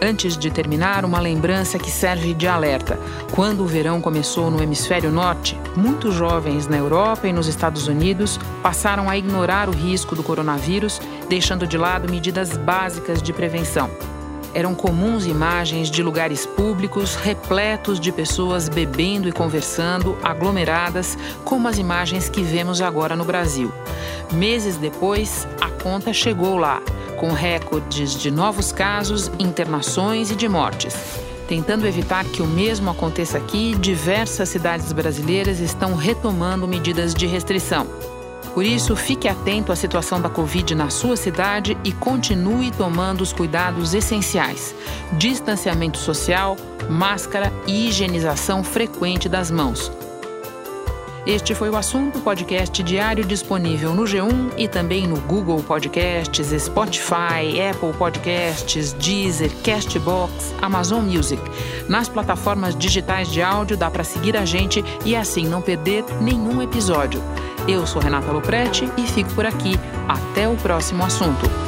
Antes 0.00 0.38
de 0.38 0.48
terminar, 0.48 1.04
uma 1.04 1.18
lembrança 1.18 1.76
que 1.76 1.90
serve 1.90 2.32
de 2.32 2.46
alerta. 2.46 2.96
Quando 3.32 3.64
o 3.64 3.66
verão 3.66 4.00
começou 4.00 4.48
no 4.48 4.62
hemisfério 4.62 5.10
norte, 5.10 5.58
muitos 5.74 6.14
jovens 6.14 6.68
na 6.68 6.76
Europa 6.76 7.26
e 7.26 7.32
nos 7.32 7.48
Estados 7.48 7.88
Unidos 7.88 8.38
passaram 8.62 9.10
a 9.10 9.18
ignorar 9.18 9.68
o 9.68 9.72
risco 9.72 10.14
do 10.14 10.22
coronavírus, 10.22 11.00
deixando 11.28 11.66
de 11.66 11.76
lado 11.76 12.08
medidas 12.08 12.56
básicas 12.56 13.20
de 13.20 13.32
prevenção. 13.32 13.90
Eram 14.54 14.72
comuns 14.72 15.26
imagens 15.26 15.90
de 15.90 16.00
lugares 16.00 16.46
públicos 16.46 17.16
repletos 17.16 17.98
de 17.98 18.12
pessoas 18.12 18.68
bebendo 18.68 19.28
e 19.28 19.32
conversando, 19.32 20.16
aglomeradas, 20.22 21.18
como 21.44 21.66
as 21.66 21.76
imagens 21.76 22.28
que 22.28 22.42
vemos 22.42 22.80
agora 22.80 23.16
no 23.16 23.24
Brasil. 23.24 23.72
Meses 24.32 24.76
depois, 24.76 25.46
a 25.60 25.70
conta 25.82 26.12
chegou 26.12 26.56
lá 26.56 26.80
com 27.18 27.32
recordes 27.32 28.14
de 28.14 28.30
novos 28.30 28.72
casos, 28.72 29.30
internações 29.38 30.30
e 30.30 30.36
de 30.36 30.48
mortes. 30.48 30.96
Tentando 31.48 31.86
evitar 31.86 32.24
que 32.24 32.42
o 32.42 32.46
mesmo 32.46 32.90
aconteça 32.90 33.38
aqui, 33.38 33.74
diversas 33.74 34.48
cidades 34.48 34.92
brasileiras 34.92 35.60
estão 35.60 35.94
retomando 35.94 36.68
medidas 36.68 37.14
de 37.14 37.26
restrição. 37.26 37.86
Por 38.54 38.64
isso, 38.64 38.96
fique 38.96 39.28
atento 39.28 39.72
à 39.72 39.76
situação 39.76 40.20
da 40.20 40.28
Covid 40.28 40.74
na 40.74 40.90
sua 40.90 41.16
cidade 41.16 41.76
e 41.84 41.92
continue 41.92 42.70
tomando 42.70 43.20
os 43.20 43.32
cuidados 43.32 43.94
essenciais: 43.94 44.74
distanciamento 45.12 45.98
social, 45.98 46.56
máscara 46.88 47.52
e 47.66 47.88
higienização 47.88 48.62
frequente 48.64 49.28
das 49.28 49.50
mãos. 49.50 49.90
Este 51.28 51.54
foi 51.54 51.68
o 51.68 51.76
assunto 51.76 52.20
podcast 52.20 52.82
diário 52.82 53.22
disponível 53.22 53.94
no 53.94 54.04
G1 54.04 54.54
e 54.56 54.66
também 54.66 55.06
no 55.06 55.20
Google 55.20 55.62
Podcasts, 55.62 56.46
Spotify, 56.62 57.60
Apple 57.70 57.92
Podcasts, 57.98 58.94
Deezer, 58.94 59.50
Castbox, 59.62 60.54
Amazon 60.62 61.04
Music. 61.04 61.42
Nas 61.86 62.08
plataformas 62.08 62.74
digitais 62.74 63.30
de 63.30 63.42
áudio 63.42 63.76
dá 63.76 63.90
para 63.90 64.04
seguir 64.04 64.38
a 64.38 64.46
gente 64.46 64.82
e 65.04 65.14
assim 65.14 65.46
não 65.46 65.60
perder 65.60 66.02
nenhum 66.18 66.62
episódio. 66.62 67.22
Eu 67.68 67.86
sou 67.86 68.00
Renata 68.00 68.32
Loprete 68.32 68.90
e 68.96 69.02
fico 69.02 69.30
por 69.34 69.44
aqui. 69.44 69.74
Até 70.08 70.48
o 70.48 70.56
próximo 70.56 71.04
assunto. 71.04 71.67